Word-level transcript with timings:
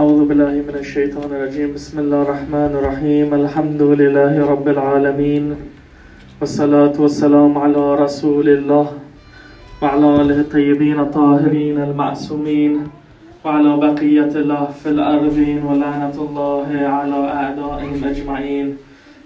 أعوذ 0.00 0.20
بالله 0.28 0.54
من 0.68 0.76
الشيطان 0.80 1.28
الرجيم. 1.28 1.76
بسم 1.76 1.96
الله 2.00 2.22
الرحمن 2.22 2.72
الرحيم. 2.80 3.28
الحمد 3.34 3.82
لله 4.00 4.32
رب 4.52 4.66
العالمين 4.68 5.44
والصلاة 6.40 6.96
والسلام 7.04 7.52
على 7.64 7.84
رسول 8.04 8.48
الله 8.48 8.86
وعلى 9.82 10.08
آله 10.20 10.38
الطيبين 10.46 10.98
الطاهرين 11.06 11.76
المعصومين 11.88 12.72
وعلى 13.44 13.72
بقية 13.86 14.32
الله 14.42 14.64
في 14.80 14.88
الأرضين. 14.96 15.60
ولعنة 15.68 16.16
الله 16.26 16.68
على 16.96 17.20
أعدائهم 17.40 18.00
أجمعين 18.12 18.66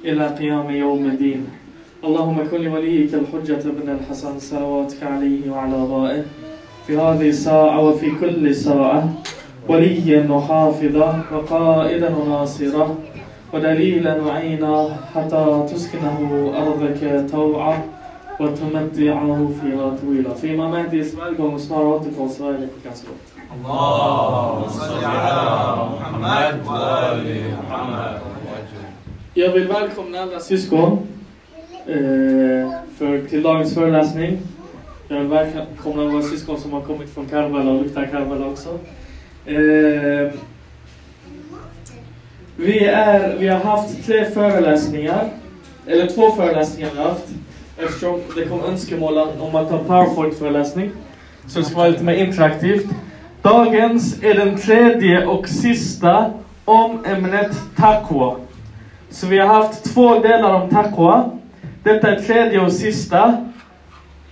إلى 0.04 0.25
قيام 0.41 0.66
يوم 0.70 1.02
الدين. 1.12 1.41
اللهم 2.06 2.38
كن 2.50 2.61
لوليك 2.66 3.14
الحجة 3.14 3.63
بن 3.79 3.88
الحسن 3.96 4.35
صلواتك 4.50 5.00
عليه 5.13 5.43
وعلى 5.52 5.77
آبائه 5.86 6.22
في 6.86 6.93
هذه 6.99 7.29
الساعة 7.29 7.79
وفي 7.86 8.08
كل 8.21 8.54
ساعة. 8.54 9.02
وليا 9.68 10.27
وحافظا 10.31 11.23
وقائدا 11.32 12.17
وناصرا 12.17 12.95
ودليلا 13.53 14.22
وعينا 14.22 14.96
حتى 15.14 15.67
تسكنه 15.72 16.53
أرضك 16.63 17.31
طوعا 17.32 17.82
وتمتعه 18.41 19.50
فيها 19.61 19.96
طويلا 20.03 20.35
فيما 20.35 20.69
مهدي 20.69 21.00
اسمعكم 21.00 21.55
وسماراتك 21.55 22.19
وسائلك 22.19 22.71
كسرت 22.85 23.22
اللهم 23.55 24.69
صل 24.69 25.05
على 25.05 25.77
محمد 25.93 26.55
وآل 26.69 27.27
محمد 27.69 28.21
Jag 29.36 29.50
vill 29.53 29.69
välkomna 29.69 30.19
alla 30.22 30.41
syskon 30.41 30.99
eh, 31.86 32.70
för, 32.98 33.28
till 33.28 33.42
dagens 33.42 33.75
föreläsning. 33.75 34.39
Jag 35.08 35.19
vill 35.19 35.28
välkomna 35.28 36.05
våra 36.05 36.22
syskon 36.22 36.60
som 36.60 36.72
har 36.72 36.81
kommit 36.81 37.14
från 37.14 37.27
Karbala 37.27 37.70
och 37.70 37.83
luktar 37.83 38.06
Karbala 38.12 38.47
också. 38.47 38.78
Eh, 39.47 40.33
vi, 42.56 42.84
är, 42.84 43.37
vi 43.39 43.48
har 43.48 43.59
haft 43.59 44.06
tre 44.06 44.25
föreläsningar, 44.25 45.28
eller 45.87 46.06
två 46.06 46.31
föreläsningar 46.31 46.89
har 46.89 46.97
vi 46.97 47.03
haft. 47.03 47.28
Eftersom 47.78 48.20
det 48.37 48.45
kom 48.45 48.65
önskemål 48.65 49.19
om 49.19 49.55
att 49.55 49.70
ha 49.70 49.78
powerpoint-föreläsning. 49.78 50.91
Så 51.47 51.59
det 51.59 51.65
ska 51.65 51.77
vara 51.77 51.89
lite 51.89 52.05
mer 52.05 52.15
interaktivt. 52.15 52.87
Dagens 53.42 54.22
är 54.22 54.34
den 54.34 54.59
tredje 54.59 55.27
och 55.27 55.48
sista 55.48 56.33
om 56.65 57.05
ämnet 57.05 57.56
taqwa. 57.77 58.37
Så 59.11 59.27
vi 59.27 59.39
har 59.39 59.47
haft 59.47 59.95
två 59.95 60.19
delar 60.19 60.55
om 60.55 60.70
taqwa. 60.70 61.31
Detta 61.83 62.09
är 62.09 62.20
tredje 62.20 62.61
och 62.61 62.72
sista. 62.72 63.47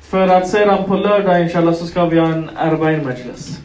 För 0.02 0.28
att 0.28 0.48
sedan 0.48 0.84
på 0.84 0.96
lördag 0.96 1.42
inshallah 1.42 1.74
så 1.74 1.86
ska 1.86 2.04
vi 2.04 2.18
ha 2.18 2.26
en 2.26 2.50
Arbain 2.56 3.04
Majlis. 3.04 3.60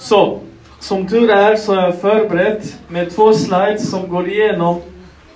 Så, 0.00 0.38
som 0.78 1.08
tur 1.08 1.30
är 1.30 1.56
så 1.56 1.74
har 1.74 1.82
jag 1.82 2.00
förberett 2.00 2.78
med 2.88 3.10
två 3.10 3.32
slides 3.32 3.90
som 3.90 4.08
går 4.08 4.28
igenom 4.28 4.80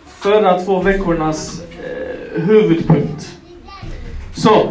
förra 0.06 0.60
två 0.60 0.80
veckornas 0.80 1.60
eh, 1.60 2.42
huvudpunkt. 2.42 3.38
Så, 4.36 4.68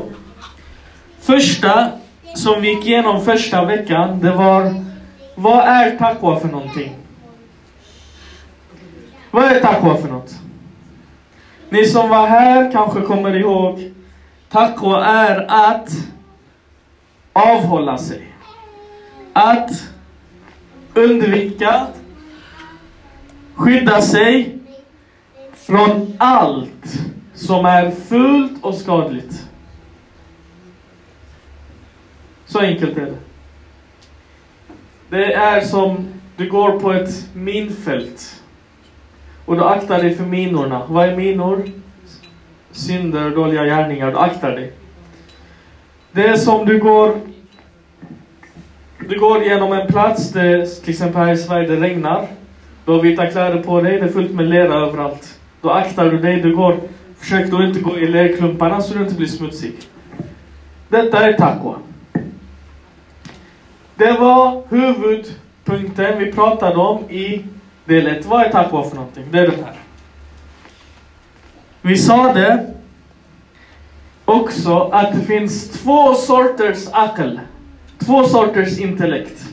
första 1.22 1.90
som 2.36 2.62
vi 2.62 2.70
gick 2.70 2.86
igenom 2.86 3.26
första 3.26 3.66
veckan, 3.66 4.20
det 4.20 4.32
var 4.32 4.84
vad 5.36 5.60
är 5.60 5.98
taqwa 5.98 6.40
för 6.40 6.48
någonting? 6.48 6.96
Vad 9.32 9.44
är 9.44 9.60
taqwa 9.60 9.98
för 9.98 10.08
något? 10.08 10.32
Ni 11.70 11.86
som 11.86 12.10
var 12.10 12.28
här 12.28 12.72
kanske 12.72 13.02
kommer 13.02 13.36
ihåg 13.36 13.92
Taqwa 14.50 15.06
är 15.06 15.46
att 15.50 15.90
avhålla 17.34 17.98
sig. 17.98 18.33
Att 19.34 19.90
undvika, 20.94 21.88
skydda 23.56 24.02
sig 24.02 24.58
från 25.54 26.16
allt 26.18 27.00
som 27.34 27.66
är 27.66 27.92
fult 27.92 28.64
och 28.64 28.76
skadligt. 28.76 29.48
Så 32.46 32.60
enkelt 32.60 32.98
är 32.98 33.06
det. 33.06 33.18
Det 35.10 35.34
är 35.34 35.62
som 35.62 36.08
du 36.38 36.50
går 36.50 36.80
på 36.80 36.92
ett 36.92 37.30
minfält 37.34 38.44
och 39.46 39.56
du 39.56 39.64
aktar 39.64 40.00
dig 40.00 40.16
för 40.16 40.24
minorna. 40.24 40.86
Vad 40.88 41.10
är 41.10 41.16
minor? 41.16 41.64
Synder, 42.72 43.30
dåliga 43.30 43.66
gärningar. 43.66 44.12
Du 44.12 44.18
aktar 44.18 44.52
dig. 44.52 44.72
Det 46.12 46.28
är 46.28 46.38
som 46.38 46.66
du 46.66 46.80
går 46.80 47.20
du 49.10 49.20
går 49.20 49.44
genom 49.44 49.74
en 49.74 49.88
plats, 49.88 50.32
det, 50.32 50.66
till 50.66 50.90
exempel 50.90 51.22
här 51.22 51.34
i 51.34 51.38
Sverige, 51.38 51.68
det 51.68 51.76
regnar. 51.76 52.28
Du 52.86 52.92
har 52.92 53.02
vita 53.02 53.28
kläder 53.28 53.64
på 53.64 53.82
dig, 53.82 54.00
det 54.00 54.06
är 54.06 54.10
fullt 54.10 54.32
med 54.32 54.50
lera 54.50 54.74
överallt. 54.74 55.40
Då 55.62 55.72
aktar 55.72 56.12
du 56.12 56.18
dig, 56.18 56.42
du 56.42 56.56
går, 56.56 56.78
försök 57.18 57.52
då 57.52 57.64
inte 57.64 57.80
gå 57.80 57.98
i 57.98 58.08
lerklumparna 58.08 58.82
så 58.82 58.94
du 58.94 59.04
inte 59.04 59.16
blir 59.16 59.28
smutsig. 59.28 59.74
Detta 60.90 61.20
är 61.20 61.34
taqwa. 61.34 61.76
Det 63.96 64.12
var 64.12 64.64
huvudpunkten 64.70 66.20
vi 66.20 66.32
pratade 66.32 66.76
om 66.76 67.10
i 67.10 67.46
del 67.86 68.08
1. 68.08 68.26
Vad 68.26 68.42
är 68.42 68.50
taqwa 68.50 68.84
för 68.84 68.96
någonting? 68.96 69.24
Det 69.32 69.40
är 69.40 69.48
den 69.48 69.64
här. 69.64 69.76
Vi 71.82 71.98
sa 71.98 72.34
det 72.34 72.74
också 74.26 74.80
att 74.80 75.14
det 75.14 75.22
finns 75.22 75.70
två 75.70 76.14
sorters 76.14 76.88
akel. 76.92 77.40
Två 78.06 78.24
sorters 78.24 78.80
intellekt. 78.80 79.44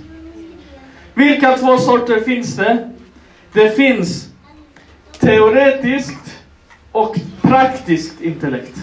Vilka 1.14 1.56
två 1.56 1.78
sorter 1.78 2.20
finns 2.20 2.56
det? 2.56 2.90
Det 3.52 3.70
finns 3.70 4.28
teoretiskt 5.18 6.38
och 6.92 7.16
praktiskt 7.42 8.20
intellekt. 8.20 8.76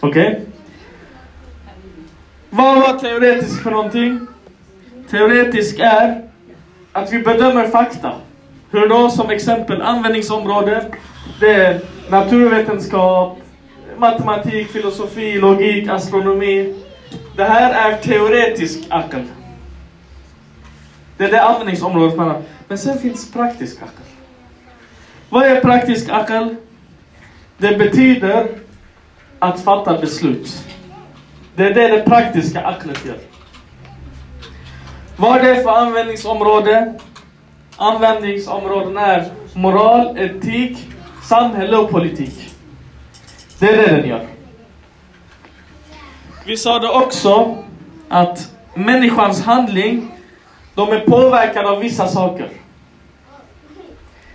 Okej? 0.00 0.28
Okay? 0.28 0.40
Vad 2.50 2.80
var 2.80 2.98
teoretisk 2.98 3.62
för 3.62 3.70
någonting? 3.70 4.26
Teoretisk 5.10 5.78
är 5.78 6.22
att 6.92 7.12
vi 7.12 7.18
bedömer 7.18 7.68
fakta. 7.68 8.12
Hur 8.70 8.88
då? 8.88 9.10
Som 9.10 9.30
exempel 9.30 9.82
användningsområde. 9.82 10.84
Det 11.40 11.54
är 11.54 11.80
naturvetenskap, 12.08 13.38
matematik, 13.98 14.68
filosofi, 14.68 15.38
logik, 15.38 15.88
astronomi. 15.88 16.74
Det 17.36 17.44
här 17.44 17.90
är 17.90 17.98
teoretisk 17.98 18.78
akal. 18.88 19.24
Det 21.16 21.24
är 21.24 21.30
det 21.30 21.42
användningsområdet 21.42 22.16
man 22.16 22.28
har. 22.28 22.42
Men 22.68 22.78
sen 22.78 22.98
finns 22.98 23.32
praktisk 23.32 23.76
akal. 23.76 24.06
Vad 25.28 25.46
är 25.46 25.60
praktisk 25.60 26.08
akal? 26.10 26.56
Det 27.58 27.78
betyder 27.78 28.48
att 29.38 29.60
fatta 29.60 29.98
beslut. 29.98 30.64
Det 31.54 31.64
är 31.64 31.74
det 31.74 31.88
det 31.88 32.02
praktiska 32.02 32.60
aklet 32.64 33.04
gör. 33.06 33.18
Vad 35.16 35.38
är 35.38 35.54
det 35.54 35.62
för 35.62 35.70
användningsområde? 35.70 36.94
Användningsområden 37.76 38.96
är 38.96 39.30
moral, 39.54 40.18
etik, 40.18 40.78
samhälle 41.28 41.76
och 41.76 41.90
politik. 41.90 42.54
Det 43.58 43.68
är 43.68 43.76
det 43.76 43.96
den 43.96 44.08
gör. 44.08 44.33
Vi 46.46 46.56
sa 46.56 46.78
det 46.78 46.88
också 46.88 47.56
att 48.08 48.54
människans 48.74 49.42
handling, 49.42 50.10
de 50.74 50.92
är 50.92 51.00
påverkade 51.00 51.68
av 51.70 51.80
vissa 51.80 52.08
saker. 52.08 52.48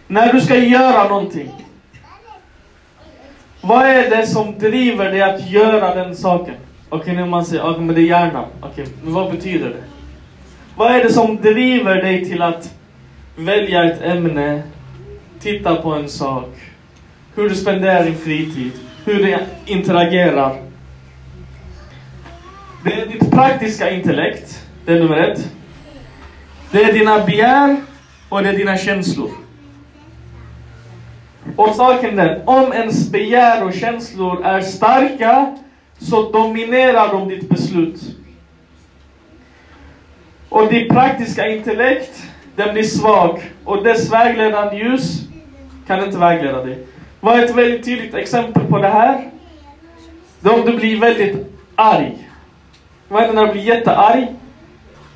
När 0.07 0.33
du 0.33 0.41
ska 0.41 0.57
göra 0.57 1.09
någonting, 1.09 1.51
vad 3.61 3.85
är 3.85 4.09
det 4.09 4.27
som 4.27 4.59
driver 4.59 5.11
dig 5.11 5.21
att 5.21 5.49
göra 5.49 5.95
den 5.95 6.15
saken? 6.15 6.55
Okej, 6.89 7.01
okay, 7.01 7.15
nu 7.15 7.25
man 7.25 7.45
säger 7.45 7.69
okay, 7.69 7.81
men 7.81 7.95
det 7.95 8.01
är 8.01 8.05
hjärnan. 8.05 8.45
Okej, 8.59 8.83
okay, 8.83 8.95
men 9.03 9.13
vad 9.13 9.31
betyder 9.31 9.69
det? 9.69 9.83
Vad 10.75 10.91
är 10.91 11.03
det 11.03 11.13
som 11.13 11.37
driver 11.41 11.95
dig 11.95 12.25
till 12.25 12.41
att 12.41 12.75
välja 13.35 13.83
ett 13.83 14.01
ämne, 14.01 14.63
titta 15.39 15.75
på 15.75 15.93
en 15.93 16.09
sak, 16.09 16.49
hur 17.35 17.49
du 17.49 17.55
spenderar 17.55 18.03
din 18.03 18.17
fritid, 18.17 18.71
hur 19.05 19.23
du 19.23 19.37
interagerar? 19.65 20.68
Det 22.83 22.93
är 22.93 23.05
ditt 23.05 23.31
praktiska 23.31 23.91
intellekt, 23.91 24.67
det 24.85 24.93
är 24.93 24.99
nummer 24.99 25.17
ett. 25.17 25.49
Det 26.71 26.83
är 26.83 26.93
dina 26.93 27.25
begär 27.25 27.75
och 28.29 28.43
det 28.43 28.49
är 28.49 28.53
dina 28.53 28.77
känslor. 28.77 29.31
Och 31.55 31.75
saken 31.75 32.19
är, 32.19 32.41
om 32.45 32.73
ens 32.73 33.11
begär 33.11 33.65
och 33.65 33.73
känslor 33.73 34.45
är 34.45 34.61
starka 34.61 35.57
så 35.97 36.31
dominerar 36.31 37.13
de 37.13 37.29
ditt 37.29 37.49
beslut. 37.49 38.01
Och 40.49 40.67
ditt 40.67 40.89
praktiska 40.89 41.47
intellekt, 41.47 42.23
den 42.55 42.73
blir 42.73 42.83
svag. 42.83 43.41
Och 43.63 43.83
dess 43.83 44.11
vägledande 44.11 44.77
ljus 44.77 45.21
kan 45.87 46.03
inte 46.03 46.17
vägleda 46.17 46.65
dig. 46.65 46.85
Vad 47.19 47.39
är 47.39 47.45
ett 47.45 47.55
väldigt 47.55 47.85
tydligt 47.85 48.13
exempel 48.13 48.63
på 48.63 48.77
det 48.77 48.87
här? 48.87 49.29
Det 50.39 50.49
är 50.49 50.59
om 50.59 50.65
du 50.65 50.77
blir 50.77 50.99
väldigt 50.99 51.37
arg. 51.75 52.28
Vad 53.09 53.21
händer 53.21 53.41
när 53.41 53.47
du 53.47 53.51
blir 53.51 53.63
jättearg? 53.63 54.27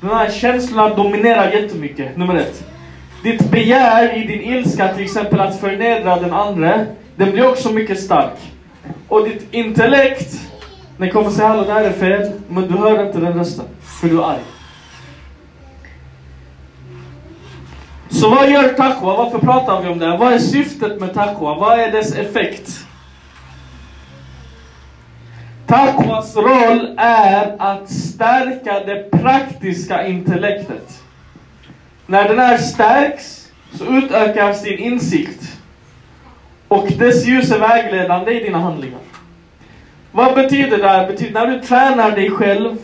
Den 0.00 0.10
här 0.10 0.30
känslan 0.30 0.96
dominerar 0.96 1.52
jättemycket, 1.52 2.16
nummer 2.16 2.34
ett. 2.34 2.64
Ditt 3.22 3.50
begär 3.50 4.16
i 4.16 4.26
din 4.26 4.40
ilska, 4.40 4.94
till 4.94 5.04
exempel 5.04 5.40
att 5.40 5.60
förnedra 5.60 6.16
den 6.16 6.32
andra, 6.32 6.86
den 7.16 7.30
blir 7.30 7.48
också 7.48 7.72
mycket 7.72 8.00
stark. 8.00 8.52
Och 9.08 9.24
ditt 9.24 9.46
intellekt, 9.50 10.40
den 10.96 11.10
kommer 11.10 11.30
säga 11.30 11.48
hallå 11.48 11.64
det 11.64 11.72
här 11.72 11.84
är 11.84 11.92
fel, 11.92 12.32
men 12.48 12.68
du 12.68 12.78
hör 12.78 13.06
inte 13.06 13.18
den 13.18 13.32
rösten, 13.32 13.64
för 14.00 14.08
du 14.08 14.18
är 14.18 14.24
arg. 14.24 14.44
Så 18.10 18.30
vad 18.30 18.50
gör 18.50 18.68
taqwa? 18.68 19.16
Varför 19.16 19.38
pratar 19.38 19.82
vi 19.82 19.88
om 19.88 19.98
det 19.98 20.06
här? 20.06 20.18
Vad 20.18 20.32
är 20.32 20.38
syftet 20.38 21.00
med 21.00 21.14
taqwa? 21.14 21.54
Vad 21.54 21.78
är 21.80 21.92
dess 21.92 22.14
effekt? 22.14 22.83
Taqwas 25.74 26.36
roll 26.36 26.94
är 26.96 27.54
att 27.58 27.90
stärka 27.90 28.80
det 28.86 29.10
praktiska 29.10 30.06
intellektet. 30.06 31.02
När 32.06 32.28
den 32.28 32.38
här 32.38 32.58
stärks 32.58 33.48
så 33.72 33.84
utökas 33.84 34.62
din 34.62 34.78
insikt. 34.78 35.58
Och 36.68 36.88
dess 36.98 37.26
ljus 37.26 37.50
är 37.50 37.58
vägledande 37.58 38.32
i 38.40 38.44
dina 38.44 38.58
handlingar. 38.58 38.98
Vad 40.12 40.34
betyder 40.34 40.78
det 40.78 40.88
här? 40.88 41.06
Betyder 41.06 41.32
när 41.32 41.46
du 41.46 41.60
tränar 41.60 42.10
dig 42.10 42.30
själv 42.30 42.76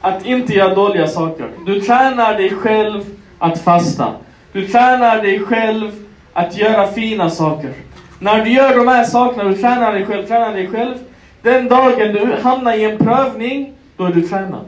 att 0.00 0.26
inte 0.26 0.52
göra 0.52 0.74
dåliga 0.74 1.06
saker. 1.06 1.48
Du 1.66 1.80
tränar 1.80 2.34
dig 2.34 2.50
själv 2.50 3.04
att 3.38 3.60
fasta. 3.60 4.12
Du 4.52 4.68
tränar 4.68 5.22
dig 5.22 5.40
själv 5.40 5.90
att 6.32 6.56
göra 6.56 6.86
fina 6.86 7.30
saker. 7.30 7.72
När 8.18 8.44
du 8.44 8.50
gör 8.50 8.76
de 8.76 8.88
här 8.88 9.04
sakerna, 9.04 9.44
du 9.44 9.56
tränar 9.56 9.92
dig 9.92 10.06
själv, 10.06 10.26
tränar 10.26 10.52
dig 10.52 10.68
själv. 10.68 10.94
Den 11.42 11.68
dagen 11.68 12.12
du 12.12 12.36
hamnar 12.42 12.74
i 12.74 12.84
en 12.84 12.98
prövning, 12.98 13.72
då 13.96 14.04
är 14.04 14.12
du 14.12 14.28
tränad. 14.28 14.64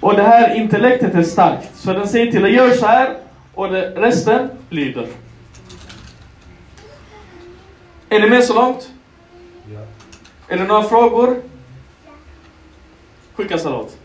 Och 0.00 0.14
det 0.14 0.22
här 0.22 0.54
intellektet 0.54 1.14
är 1.14 1.22
starkt. 1.22 1.76
Så 1.76 1.92
den 1.92 2.08
säger 2.08 2.32
till 2.32 2.42
dig, 2.42 2.54
gör 2.54 2.70
så 2.70 2.86
här 2.86 3.16
och 3.54 3.70
resten 3.96 4.50
lyder. 4.70 5.06
Är 8.08 8.20
ni 8.20 8.28
med 8.30 8.44
så 8.44 8.54
långt? 8.54 8.90
Ja. 9.74 9.80
Är 10.54 10.58
det 10.58 10.64
några 10.64 10.82
frågor? 10.82 11.36
Skicka 13.34 13.58
salat. 13.58 13.96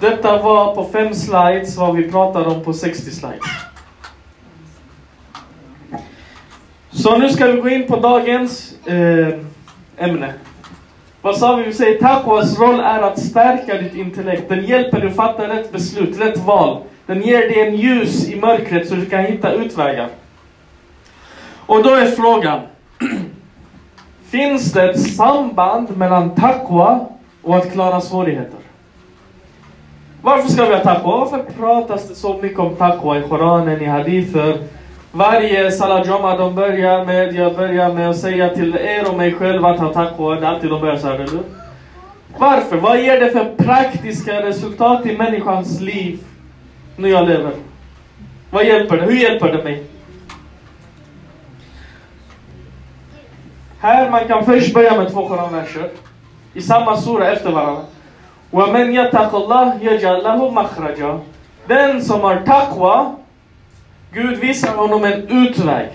Detta 0.00 0.42
var 0.42 0.74
på 0.74 0.84
fem 0.92 1.14
slides 1.14 1.76
vad 1.76 1.96
vi 1.96 2.10
pratade 2.10 2.46
om 2.46 2.64
på 2.64 2.72
60 2.72 3.10
slides. 3.10 3.40
Så 7.02 7.18
nu 7.18 7.28
ska 7.30 7.46
vi 7.46 7.60
gå 7.60 7.68
in 7.68 7.86
på 7.86 7.96
dagens 7.96 8.74
eh, 8.86 9.28
ämne. 9.96 10.32
Vad 11.22 11.36
sa 11.36 11.56
vi? 11.56 11.62
Vi 11.62 11.72
säger 11.72 11.98
taqwas 11.98 12.58
roll 12.58 12.80
är 12.80 13.02
att 13.02 13.18
stärka 13.18 13.74
ditt 13.74 13.94
intellekt. 13.94 14.48
Den 14.48 14.64
hjälper 14.64 15.00
dig 15.00 15.08
att 15.08 15.16
fatta 15.16 15.48
rätt 15.48 15.72
beslut, 15.72 16.20
rätt 16.20 16.38
val. 16.38 16.82
Den 17.06 17.22
ger 17.22 17.38
dig 17.38 17.60
en 17.60 17.76
ljus 17.76 18.28
i 18.28 18.40
mörkret 18.40 18.88
så 18.88 18.94
du 18.94 19.06
kan 19.06 19.24
hitta 19.24 19.52
utvägar. 19.52 20.08
Och 21.66 21.82
då 21.82 21.90
är 21.90 22.06
frågan. 22.06 22.60
Finns 24.30 24.72
det 24.72 24.90
ett 24.90 25.00
samband 25.00 25.96
mellan 25.96 26.34
taqwa 26.34 27.06
och 27.42 27.56
att 27.56 27.72
klara 27.72 28.00
svårigheter? 28.00 28.58
Varför 30.22 30.48
ska 30.48 30.64
vi 30.64 30.74
ha 30.74 30.80
taqwa? 30.80 31.16
Varför 31.16 31.44
pratas 31.58 32.08
det 32.08 32.14
så 32.14 32.38
mycket 32.42 32.58
om 32.58 32.74
taqwa 32.74 33.18
i 33.18 33.22
Koranen, 33.22 33.82
i 33.82 33.86
hadither? 33.86 34.58
Varje 35.11 35.71
salat 35.71 36.07
jomma 36.07 36.37
de 36.37 36.55
börjar 36.55 37.05
med, 37.05 37.33
jag 37.33 37.55
börjar 37.55 37.93
med 37.93 38.09
att 38.09 38.17
säga 38.17 38.49
till 38.49 38.75
er 38.75 39.09
och 39.09 39.17
mig 39.17 39.33
själv 39.33 39.65
att 39.65 39.79
ha 39.79 39.93
taqwa. 39.93 40.35
Det 40.35 40.45
är 40.45 40.49
alltid 40.49 40.69
de 40.69 40.81
börjar 40.81 40.97
så 40.97 41.07
här, 41.07 41.15
eller 41.15 41.31
hur? 41.31 41.43
Varför? 42.37 42.77
Vad 42.77 42.99
ger 43.01 43.19
det 43.19 43.29
för 43.29 43.55
praktiska 43.57 44.41
resultat 44.41 45.05
i 45.05 45.17
människans 45.17 45.81
liv 45.81 46.19
när 46.95 47.09
jag 47.09 47.27
lever? 47.27 47.51
Vad 48.49 48.65
hjälper 48.65 48.97
det? 48.97 49.03
Hur 49.03 49.15
hjälper 49.15 49.51
det 49.51 49.63
mig? 49.63 49.83
Här 53.79 54.09
man 54.09 54.27
kan 54.27 54.45
först 54.45 54.73
börja 54.73 54.97
med 54.97 55.11
två 55.11 55.27
koranverser 55.27 55.89
i 56.53 56.61
samma 56.61 56.97
sura 56.97 57.31
efter 57.31 57.51
varandra. 57.51 57.81
وَمَنْ 58.51 58.91
يَتَقِ 58.91 59.33
اللَّهِ 59.33 59.79
يَجْعَلْ 59.81 60.23
لَهُ 60.23 60.51
مَخْرَجًا 60.51 61.19
Den 61.67 62.01
som 62.01 62.21
har 62.21 62.35
taqwa, 62.45 63.15
Gud 64.12 64.38
visar 64.38 64.76
honom 64.76 65.04
en 65.04 65.28
utväg. 65.28 65.88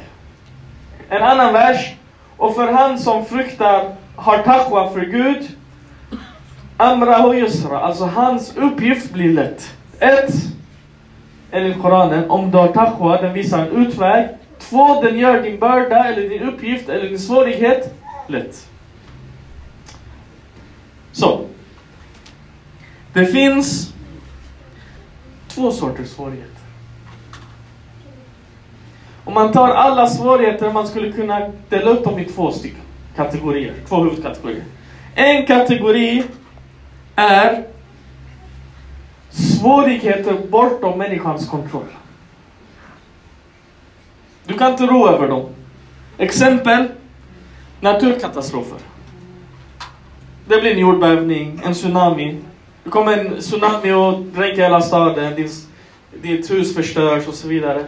En 1.10 1.24
annan 1.24 1.54
vers. 1.54 1.94
Och 2.38 2.56
för 2.56 2.72
han 2.72 3.00
som 3.00 3.26
fruktar, 3.26 3.96
har 4.16 4.38
taqwa 4.38 4.90
för 4.90 5.02
Gud, 5.02 5.50
amrahu 6.78 7.36
yusra. 7.36 7.80
Alltså 7.80 8.06
hans 8.06 8.58
uppgift 8.58 9.14
blir 9.14 9.34
lätt. 9.34 9.74
Ett, 10.00 10.34
enligt 11.52 11.82
Koranen, 11.82 12.30
om 12.30 12.52
du 12.52 12.58
har 12.58 12.68
taqwa, 12.68 13.22
den 13.22 13.34
visar 13.34 13.60
en 13.60 13.88
utväg. 13.88 14.30
Två, 14.60 15.02
den 15.02 15.18
gör 15.18 15.42
din 15.42 15.60
börda, 15.60 16.04
eller 16.04 16.30
din 16.30 16.42
uppgift, 16.42 16.90
eller 16.90 17.10
din 17.10 17.20
svårighet 17.20 17.96
lätt. 18.28 18.68
Så. 21.12 21.46
Det 23.14 23.26
finns 23.26 23.94
två 25.48 25.72
sorters 25.72 26.10
svårigheter. 26.10 26.55
Om 29.26 29.34
man 29.34 29.52
tar 29.52 29.70
alla 29.70 30.08
svårigheter, 30.08 30.72
man 30.74 30.88
skulle 30.88 31.12
kunna 31.12 31.52
dela 31.70 31.90
upp 31.90 32.04
dem 32.04 32.20
i 32.20 32.26
två 32.26 32.52
stycken 32.52 32.82
kategorier, 33.16 33.74
två 33.90 34.04
huvudkategorier. 34.04 34.64
En 35.16 35.46
kategori 35.46 36.24
är 37.16 37.64
svårigheter 39.30 40.38
bortom 40.50 40.98
människans 40.98 41.50
kontroll. 41.50 41.88
Du 44.46 44.58
kan 44.58 44.72
inte 44.72 44.86
ro 44.86 45.08
över 45.08 45.28
dem. 45.28 45.50
Exempel, 46.18 46.88
naturkatastrofer. 47.80 48.80
Det 50.48 50.62
blir 50.62 50.72
en 50.72 50.80
jordbävning, 50.80 51.62
en 51.66 51.74
tsunami. 51.74 52.38
Det 52.84 52.90
kommer 52.90 53.18
en 53.18 53.40
tsunami 53.42 53.92
och 53.92 54.22
dränker 54.22 54.62
hela 54.62 54.82
staden, 54.82 55.36
ditt, 55.36 55.68
ditt 56.22 56.52
hus 56.52 56.76
förstörs 56.76 57.28
och 57.28 57.34
så 57.34 57.48
vidare. 57.48 57.86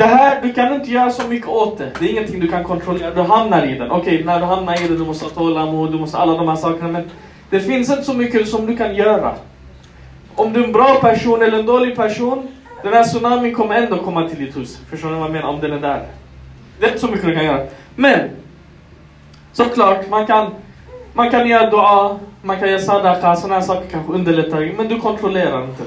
Det 0.00 0.06
här, 0.06 0.42
du 0.42 0.52
kan 0.52 0.74
inte 0.74 0.90
göra 0.90 1.10
så 1.10 1.28
mycket 1.28 1.48
åt 1.48 1.78
det. 1.78 1.92
Det 1.98 2.04
är 2.04 2.10
ingenting 2.10 2.40
du 2.40 2.48
kan 2.48 2.64
kontrollera. 2.64 3.10
Du 3.10 3.20
hamnar 3.20 3.66
i 3.66 3.78
den. 3.78 3.90
Okej, 3.90 4.24
när 4.24 4.40
du 4.40 4.46
hamnar 4.46 4.84
i 4.84 4.88
den, 4.88 4.98
du 4.98 5.04
måste 5.04 5.24
ha 5.24 5.30
tålamod, 5.30 5.92
du 5.92 5.98
måste 5.98 6.18
alla 6.18 6.34
de 6.34 6.48
här 6.48 6.56
sakerna. 6.56 6.88
Men 6.88 7.10
det 7.50 7.60
finns 7.60 7.90
inte 7.90 8.02
så 8.02 8.14
mycket 8.14 8.48
som 8.48 8.66
du 8.66 8.76
kan 8.76 8.94
göra. 8.94 9.34
Om 10.34 10.52
du 10.52 10.60
är 10.60 10.64
en 10.64 10.72
bra 10.72 10.94
person 11.00 11.42
eller 11.42 11.58
en 11.58 11.66
dålig 11.66 11.96
person, 11.96 12.48
den 12.82 12.92
här 12.92 13.04
tsunamin 13.04 13.54
kommer 13.54 13.74
ändå 13.74 13.96
komma 13.96 14.28
till 14.28 14.38
ditt 14.38 14.56
hus. 14.56 14.80
Förstår 14.90 15.08
ni 15.08 15.14
vad 15.14 15.24
jag 15.24 15.32
menar? 15.32 15.48
Om 15.48 15.60
den 15.60 15.72
är 15.72 15.80
där. 15.80 16.02
Det 16.78 16.86
är 16.86 16.88
inte 16.88 17.00
så 17.00 17.06
mycket 17.06 17.26
du 17.26 17.34
kan 17.34 17.44
göra. 17.44 17.66
Men, 17.96 18.30
såklart, 19.52 20.08
man 20.08 20.26
kan, 20.26 20.54
man 21.12 21.30
kan 21.30 21.48
göra 21.48 21.70
dua, 21.70 22.18
man 22.42 22.58
kan 22.58 22.68
göra 22.68 22.80
sadaqa, 22.80 23.36
sådana 23.36 23.54
här 23.54 23.66
saker 23.66 23.88
kanske 23.90 24.12
underlättar. 24.12 24.72
Men 24.76 24.88
du 24.88 25.00
kontrollerar 25.00 25.64
inte. 25.64 25.82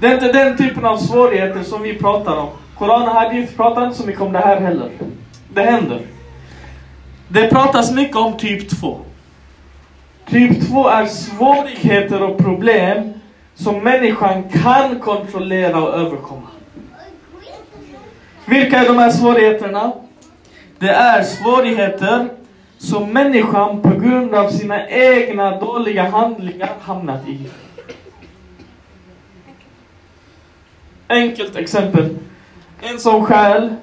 Det 0.00 0.06
är 0.06 0.14
inte 0.14 0.32
den 0.32 0.56
typen 0.56 0.84
av 0.84 0.96
svårigheter 0.96 1.62
som 1.62 1.82
vi 1.82 1.94
pratar 1.94 2.36
om. 2.36 2.48
Koran 2.78 3.02
och 3.02 3.14
Hadith 3.14 3.56
pratar 3.56 3.84
inte 3.84 3.96
så 3.96 4.06
mycket 4.06 4.22
om 4.22 4.32
det 4.32 4.38
här 4.38 4.60
heller. 4.60 4.90
Det 5.54 5.62
händer. 5.62 6.00
Det 7.28 7.50
pratas 7.50 7.92
mycket 7.92 8.16
om 8.16 8.36
typ 8.36 8.80
2. 8.80 8.98
Typ 10.26 10.68
2 10.68 10.88
är 10.88 11.06
svårigheter 11.06 12.22
och 12.22 12.38
problem 12.38 13.12
som 13.54 13.78
människan 13.78 14.48
kan 14.48 15.00
kontrollera 15.00 15.82
och 15.82 15.94
överkomma. 15.94 16.48
Vilka 18.46 18.78
är 18.78 18.88
de 18.88 18.98
här 18.98 19.10
svårigheterna? 19.10 19.92
Det 20.78 20.90
är 20.90 21.22
svårigheter 21.22 22.28
som 22.78 23.12
människan 23.12 23.82
på 23.82 23.88
grund 23.88 24.34
av 24.34 24.50
sina 24.50 24.88
egna 24.88 25.60
dåliga 25.60 26.08
handlingar 26.08 26.70
hamnat 26.80 27.28
i. 27.28 27.48
Enkelt 31.08 31.56
exempel. 31.56 32.16
En 32.80 32.98
som 32.98 33.24
stjäl. 33.24 33.74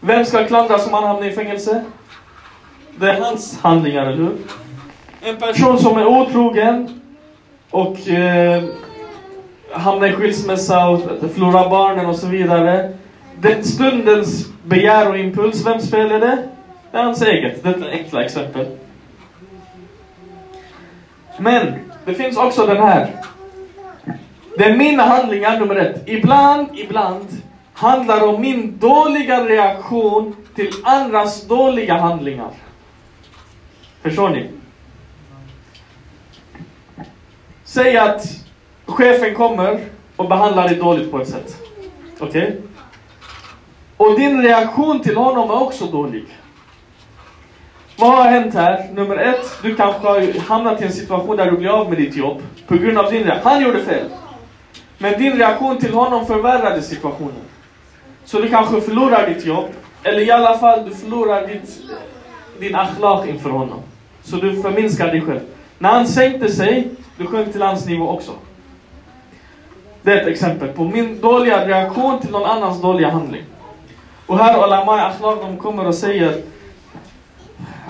Vem 0.00 0.24
ska 0.24 0.44
klandras 0.44 0.86
om 0.86 0.92
han 0.92 1.04
hamnar 1.04 1.26
i 1.26 1.32
fängelse? 1.32 1.84
Det 2.96 3.10
är 3.10 3.20
hans 3.20 3.60
handlingar, 3.60 4.06
eller 4.06 4.16
hur? 4.16 4.36
En 5.22 5.36
person 5.36 5.78
som 5.78 5.98
är 5.98 6.06
otrogen 6.06 7.00
och 7.70 8.08
eh, 8.08 8.64
hamnar 9.72 10.06
i 10.06 10.12
skilsmässa 10.12 10.88
och 10.88 11.00
förlorar 11.34 11.70
barnen 11.70 12.06
och 12.06 12.16
så 12.16 12.26
vidare. 12.26 12.92
Den 13.40 13.64
stundens 13.64 14.46
begär 14.64 15.10
och 15.10 15.18
impuls, 15.18 15.66
vems 15.66 15.90
fel 15.90 16.12
är 16.12 16.20
det? 16.20 16.48
Det 16.90 16.98
är 16.98 17.02
hans 17.02 17.22
eget. 17.22 17.62
Detta 17.62 17.86
är 17.86 17.90
enkla 17.90 18.24
exempel. 18.24 18.66
Men 21.38 21.74
det 22.04 22.14
finns 22.14 22.36
också 22.36 22.66
den 22.66 22.76
här. 22.76 23.10
Det 24.56 24.64
är 24.64 24.76
mina 24.76 25.02
handlingar, 25.02 25.58
nummer 25.60 25.76
ett. 25.76 26.02
Ibland, 26.06 26.68
ibland 26.74 27.26
handlar 27.72 28.20
det 28.20 28.26
om 28.26 28.40
min 28.40 28.78
dåliga 28.78 29.44
reaktion 29.44 30.36
till 30.54 30.70
andras 30.84 31.46
dåliga 31.48 31.96
handlingar. 31.98 32.50
Förstår 34.02 34.28
ni? 34.28 34.48
Säg 37.64 37.96
att 37.96 38.24
chefen 38.86 39.34
kommer 39.34 39.80
och 40.16 40.28
behandlar 40.28 40.68
dig 40.68 40.76
dåligt 40.76 41.10
på 41.10 41.20
ett 41.20 41.28
sätt. 41.28 41.56
Okej? 42.18 42.60
Och 43.96 44.18
din 44.18 44.42
reaktion 44.42 45.00
till 45.00 45.16
honom 45.16 45.50
är 45.50 45.62
också 45.62 45.86
dålig. 45.86 46.24
Vad 47.98 48.10
har 48.10 48.24
hänt 48.24 48.54
här? 48.54 48.88
Nummer 48.94 49.16
ett, 49.16 49.58
du 49.62 49.74
kanske 49.74 50.06
har 50.06 50.40
hamnat 50.40 50.82
i 50.82 50.84
en 50.84 50.92
situation 50.92 51.36
där 51.36 51.50
du 51.50 51.56
blir 51.56 51.70
av 51.70 51.88
med 51.88 51.98
ditt 51.98 52.16
jobb. 52.16 52.42
På 52.66 52.74
grund 52.74 52.98
av 52.98 53.10
din 53.10 53.24
reaktion. 53.24 53.52
Han 53.52 53.62
gjorde 53.62 53.84
fel. 53.84 54.04
Men 54.98 55.20
din 55.20 55.38
reaktion 55.38 55.78
till 55.78 55.94
honom 55.94 56.26
förvärrade 56.26 56.82
situationen. 56.82 57.42
Så 58.24 58.40
du 58.40 58.48
kanske 58.48 58.80
förlorar 58.80 59.28
ditt 59.28 59.46
jobb. 59.46 59.68
Eller 60.02 60.20
i 60.20 60.30
alla 60.30 60.58
fall, 60.58 60.88
du 60.88 60.94
förlorar 60.94 61.46
ditt, 61.46 61.78
din 62.60 62.74
akhlaq 62.74 63.28
inför 63.28 63.50
honom. 63.50 63.80
Så 64.22 64.36
du 64.36 64.62
förminskar 64.62 65.06
dig 65.06 65.20
själv. 65.20 65.40
När 65.78 65.90
han 65.90 66.06
sänkte 66.06 66.52
sig, 66.52 66.90
du 67.16 67.26
sjönk 67.26 67.52
till 67.52 67.62
hans 67.62 67.86
nivå 67.86 68.08
också. 68.08 68.32
Det 70.02 70.12
är 70.12 70.20
ett 70.20 70.26
exempel 70.26 70.68
på 70.68 70.84
min 70.84 71.20
dåliga 71.20 71.68
reaktion 71.68 72.20
till 72.20 72.30
någon 72.30 72.44
annans 72.44 72.82
dåliga 72.82 73.10
handling. 73.10 73.42
Och 74.26 74.38
här 74.38 74.64
ulama 74.64 74.98
i 74.98 75.00
akhlaq, 75.00 75.40
de 75.40 75.56
kommer 75.56 75.86
och 75.86 75.94
säger 75.94 76.42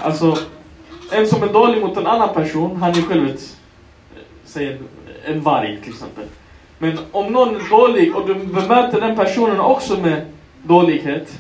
Alltså, 0.03 0.39
en 1.13 1.27
som 1.27 1.43
är 1.43 1.53
dålig 1.53 1.81
mot 1.81 1.97
en 1.97 2.07
annan 2.07 2.35
person, 2.35 2.77
han 2.77 2.91
är 2.91 3.03
själv 3.03 3.29
ett, 3.29 3.57
säger 4.45 4.79
en 5.25 5.41
varg 5.41 5.79
till 5.83 5.93
exempel. 5.93 6.25
Men 6.79 6.99
om 7.13 7.33
någon 7.33 7.57
är 7.57 7.71
dålig 7.71 8.17
och 8.17 8.27
du 8.27 8.35
bemöter 8.35 9.01
den 9.01 9.17
personen 9.17 9.61
också 9.61 10.01
med 10.01 10.21
dålighet, 10.63 11.39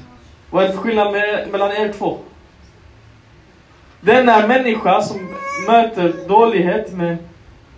vad 0.50 0.64
är 0.64 0.68
det 0.68 0.74
för 0.74 0.80
skillnad 0.80 1.12
med, 1.12 1.48
mellan 1.52 1.72
er 1.72 1.92
två? 1.98 2.18
Den 4.00 4.28
är 4.28 4.48
människa 4.48 5.02
som 5.02 5.28
möter 5.66 6.14
dålighet 6.28 6.92
med 6.92 7.16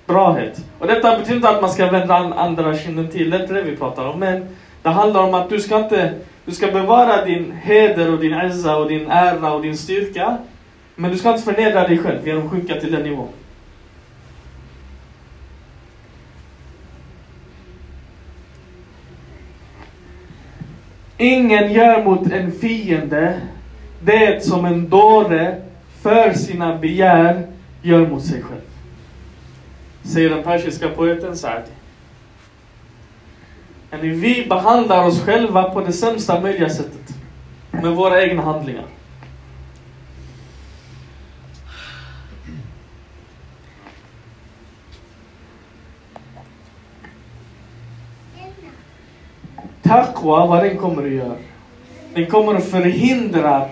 brahet. 0.06 0.64
Och 0.78 0.86
detta 0.86 1.18
betyder 1.18 1.36
inte 1.36 1.48
att 1.48 1.60
man 1.60 1.70
ska 1.70 1.90
vända 1.90 2.14
andra 2.14 2.76
kinden 2.76 3.08
till, 3.08 3.30
det 3.30 3.36
är 3.36 3.40
inte 3.40 3.54
det 3.54 3.62
vi 3.62 3.76
pratar 3.76 4.08
om. 4.08 4.18
Men 4.18 4.48
det 4.82 4.88
handlar 4.88 5.22
om 5.22 5.34
att 5.34 5.50
du 5.50 5.60
ska 5.60 5.78
inte, 5.78 6.14
du 6.44 6.52
ska 6.52 6.66
bevara 6.66 7.24
din 7.24 7.52
heder 7.52 8.12
och 8.12 8.18
din 8.18 8.40
izza 8.40 8.76
och 8.76 8.88
din 8.88 9.10
ära 9.10 9.52
och 9.52 9.62
din 9.62 9.76
styrka. 9.76 10.38
Men 10.94 11.10
du 11.10 11.18
ska 11.18 11.30
inte 11.30 11.54
förnedra 11.54 11.88
dig 11.88 11.98
själv 11.98 12.26
genom 12.26 12.44
att 12.44 12.50
sjunka 12.50 12.74
till 12.74 12.92
den 12.92 13.02
nivån. 13.02 13.28
Ingen 21.18 21.72
gör 21.72 22.04
mot 22.04 22.32
en 22.32 22.52
fiende 22.52 23.40
det 24.00 24.44
som 24.44 24.64
en 24.64 24.88
dåre 24.88 25.62
för 26.02 26.32
sina 26.32 26.76
begär 26.76 27.46
gör 27.82 28.06
mot 28.06 28.24
sig 28.24 28.42
själv. 28.42 28.60
Säger 30.02 30.30
den 30.30 30.42
persiska 30.42 30.88
poeten 30.88 31.36
Sa'di. 31.36 31.70
Vi 33.90 34.46
behandlar 34.48 35.06
oss 35.06 35.24
själva 35.24 35.62
på 35.62 35.80
det 35.80 35.92
sämsta 35.92 36.40
möjliga 36.40 36.68
sättet. 36.68 37.14
Med 37.70 37.90
våra 37.90 38.22
egna 38.22 38.42
handlingar. 38.42 38.84
Taqwa, 50.18 50.46
vad 50.46 50.64
den 50.64 50.76
kommer 50.76 51.02
att 51.02 51.12
göra? 51.12 51.36
Den 52.14 52.26
kommer 52.26 52.54
att 52.54 52.64
förhindra 52.64 53.64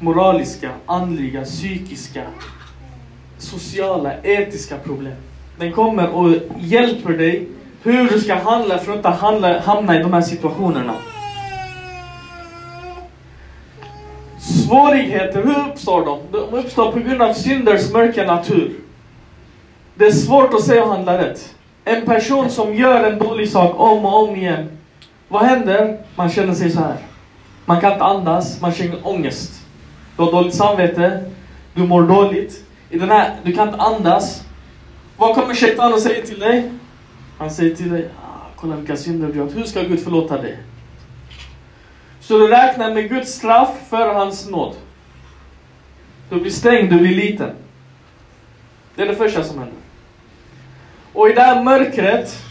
moraliska, 0.00 0.70
andliga, 0.86 1.44
psykiska, 1.44 2.22
sociala, 3.38 4.12
etiska 4.22 4.76
problem. 4.76 5.14
Den 5.58 5.72
kommer 5.72 6.10
och 6.10 6.32
hjälper 6.58 7.12
dig 7.12 7.48
hur 7.82 8.10
du 8.10 8.20
ska 8.20 8.34
handla 8.34 8.78
för 8.78 8.92
att 8.92 8.96
inte 8.96 9.08
handla, 9.08 9.60
hamna 9.60 10.00
i 10.00 10.02
de 10.02 10.12
här 10.12 10.20
situationerna. 10.20 10.94
Svårigheter, 14.38 15.42
hur 15.42 15.70
uppstår 15.70 16.04
de? 16.04 16.18
De 16.32 16.58
uppstår 16.58 16.92
på 16.92 16.98
grund 16.98 17.22
av 17.22 17.32
synders 17.32 17.92
mörka 17.92 18.24
natur. 18.24 18.72
Det 19.94 20.06
är 20.06 20.12
svårt 20.12 20.54
att 20.54 20.64
säga 20.64 20.84
och 20.84 20.90
handla 20.90 21.18
rätt. 21.18 21.54
En 21.84 22.06
person 22.06 22.50
som 22.50 22.74
gör 22.74 23.04
en 23.04 23.18
dålig 23.18 23.48
sak 23.48 23.80
om 23.80 24.04
och 24.04 24.28
om 24.28 24.36
igen 24.36 24.79
vad 25.30 25.42
händer? 25.42 25.98
Man 26.16 26.30
känner 26.30 26.54
sig 26.54 26.70
så 26.70 26.80
här. 26.80 26.96
Man 27.64 27.80
kan 27.80 27.92
inte 27.92 28.04
andas, 28.04 28.60
man 28.60 28.72
känner 28.72 29.06
ångest. 29.06 29.60
Du 30.16 30.22
har 30.22 30.32
dåligt 30.32 30.54
samvete, 30.54 31.24
du 31.74 31.82
mår 31.82 32.02
dåligt. 32.02 32.64
I 32.90 32.98
den 32.98 33.10
här, 33.10 33.36
du 33.42 33.52
kan 33.52 33.68
inte 33.68 33.80
andas. 33.80 34.44
Vad 35.16 35.34
kommer 35.34 35.54
shaitan 35.54 35.92
och 35.92 35.98
säger 35.98 36.26
till 36.26 36.38
dig? 36.38 36.72
Han 37.38 37.50
säger 37.50 37.76
till 37.76 37.90
dig, 37.90 38.08
ah, 38.22 38.46
kolla 38.56 38.76
vilka 38.76 38.96
synder 38.96 39.26
du 39.26 39.38
har 39.38 39.46
gjort. 39.46 39.56
Hur 39.56 39.64
ska 39.64 39.82
Gud 39.82 40.04
förlåta 40.04 40.42
dig? 40.42 40.58
Så 42.20 42.38
du 42.38 42.48
räknar 42.48 42.94
med 42.94 43.08
Guds 43.08 43.32
straff 43.32 43.88
för 43.88 44.14
hans 44.14 44.48
nåd. 44.48 44.74
Du 46.30 46.40
blir 46.40 46.50
stängd, 46.50 46.90
du 46.90 46.98
blir 46.98 47.14
liten. 47.14 47.50
Det 48.94 49.02
är 49.02 49.06
det 49.06 49.16
första 49.16 49.44
som 49.44 49.58
händer. 49.58 49.78
Och 51.12 51.28
i 51.28 51.32
det 51.32 51.40
här 51.40 51.62
mörkret 51.64 52.42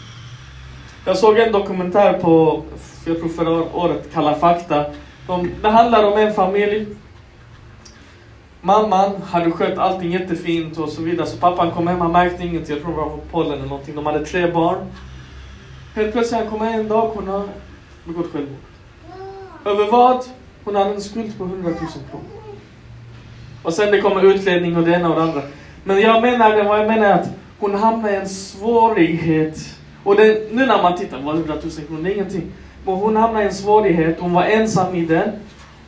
jag 1.06 1.16
såg 1.16 1.38
en 1.38 1.52
dokumentär 1.52 2.12
på, 2.12 2.62
jag 3.06 3.18
tror 3.18 3.28
förra 3.28 3.76
året, 3.76 4.12
Kalla 4.12 4.34
fakta. 4.34 4.84
De, 5.26 5.50
det 5.62 5.68
handlar 5.68 6.04
om 6.12 6.18
en 6.18 6.34
familj. 6.34 6.86
Mamman 8.60 9.22
hade 9.22 9.50
skött 9.50 9.78
allting 9.78 10.10
jättefint 10.10 10.78
och 10.78 10.88
så 10.88 11.02
vidare. 11.02 11.26
Så 11.26 11.36
pappan 11.36 11.70
kom 11.70 11.86
hem, 11.86 12.00
han 12.00 12.12
märkte 12.12 12.42
inget. 12.42 12.68
Jag 12.68 12.82
tror 12.82 12.90
det 12.90 12.96
var 12.96 13.18
pollen 13.30 13.52
eller 13.52 13.68
någonting. 13.68 13.94
De 13.94 14.06
hade 14.06 14.26
tre 14.26 14.50
barn. 14.50 14.78
Helt 15.94 16.12
plötsligt 16.12 16.40
han 16.40 16.50
hem 16.50 16.80
en 16.80 16.88
dag, 16.88 17.10
hon 17.14 17.28
har 17.28 17.44
begått 18.04 18.32
självmord. 18.32 18.58
Över 19.64 19.90
vad? 19.90 20.24
Hon 20.64 20.76
hade 20.76 20.90
en 20.90 21.00
skuld 21.00 21.38
på 21.38 21.44
100 21.44 21.70
000 21.70 21.78
kronor. 22.10 22.24
Och 23.62 23.72
sen 23.72 23.90
det 23.90 24.00
kommer 24.00 24.24
utredning 24.24 24.76
och 24.76 24.82
det 24.82 24.92
ena 24.92 25.08
och 25.08 25.16
det 25.16 25.22
andra. 25.22 25.42
Men 25.84 26.00
jag 26.00 26.22
menar, 26.22 26.64
vad 26.64 26.80
jag 26.80 26.86
menar 26.86 27.06
är 27.06 27.14
att 27.14 27.28
hon 27.58 27.74
hamnar 27.74 28.10
i 28.10 28.16
en 28.16 28.28
svårighet 28.28 29.79
och 30.04 30.16
det, 30.16 30.52
nu 30.52 30.66
när 30.66 30.82
man 30.82 30.96
tittar, 30.96 31.18
vad 31.20 31.34
100 31.34 31.54
000 31.62 31.72
kronor, 31.86 32.02
det 32.02 32.10
är 32.10 32.14
ingenting. 32.14 32.52
Men 32.84 32.94
hon 32.94 33.16
hamnade 33.16 33.44
i 33.44 33.48
en 33.48 33.54
svårighet, 33.54 34.16
hon 34.20 34.32
var 34.32 34.44
ensam 34.44 34.94
i 34.94 35.04
den. 35.04 35.30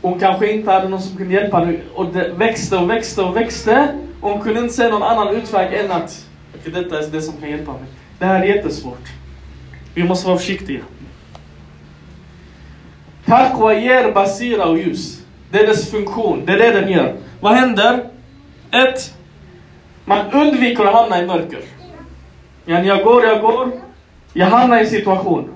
Hon 0.02 0.18
kanske 0.18 0.52
inte 0.52 0.70
hade 0.70 0.88
någon 0.88 1.02
som 1.02 1.16
kunde 1.16 1.34
hjälpa 1.34 1.58
henne. 1.58 1.78
Och 1.94 2.06
det 2.06 2.28
växte 2.28 2.76
och 2.76 2.90
växte 2.90 3.22
och 3.22 3.36
växte. 3.36 3.88
Och 4.20 4.30
hon 4.30 4.40
kunde 4.40 4.60
inte 4.60 4.74
se 4.74 4.88
någon 4.88 5.02
annan 5.02 5.28
utväg 5.28 5.74
än 5.74 5.92
att 5.92 6.26
okay, 6.60 6.82
detta 6.82 6.98
är 6.98 7.06
det 7.06 7.22
som 7.22 7.36
kan 7.36 7.50
hjälpa 7.50 7.72
mig. 7.72 7.82
Det 8.18 8.24
här 8.24 8.42
är 8.42 8.44
jättesvårt. 8.44 9.08
Vi 9.94 10.04
måste 10.04 10.26
vara 10.26 10.38
försiktiga. 10.38 10.80
Taqwa 13.26 13.74
ger 13.74 14.12
basira 14.12 14.64
och 14.64 14.78
ljus. 14.78 15.22
Det 15.50 15.58
är 15.58 15.66
dess 15.66 15.90
funktion. 15.90 16.42
Det 16.46 16.52
är 16.52 16.58
det 16.58 16.80
den 16.80 16.90
gör. 16.90 17.16
Vad 17.40 17.52
händer? 17.52 18.04
Ett. 18.70 19.14
Man 20.04 20.30
undviker 20.32 20.84
att 20.84 20.94
hamna 20.94 21.22
i 21.22 21.26
mörker. 21.26 21.60
Jag 22.64 23.04
går, 23.04 23.24
jag 23.24 23.40
går. 23.40 23.81
Jag 24.32 24.46
hamnar 24.46 24.76
i 24.76 24.80
en 24.80 24.90
situation. 24.90 25.48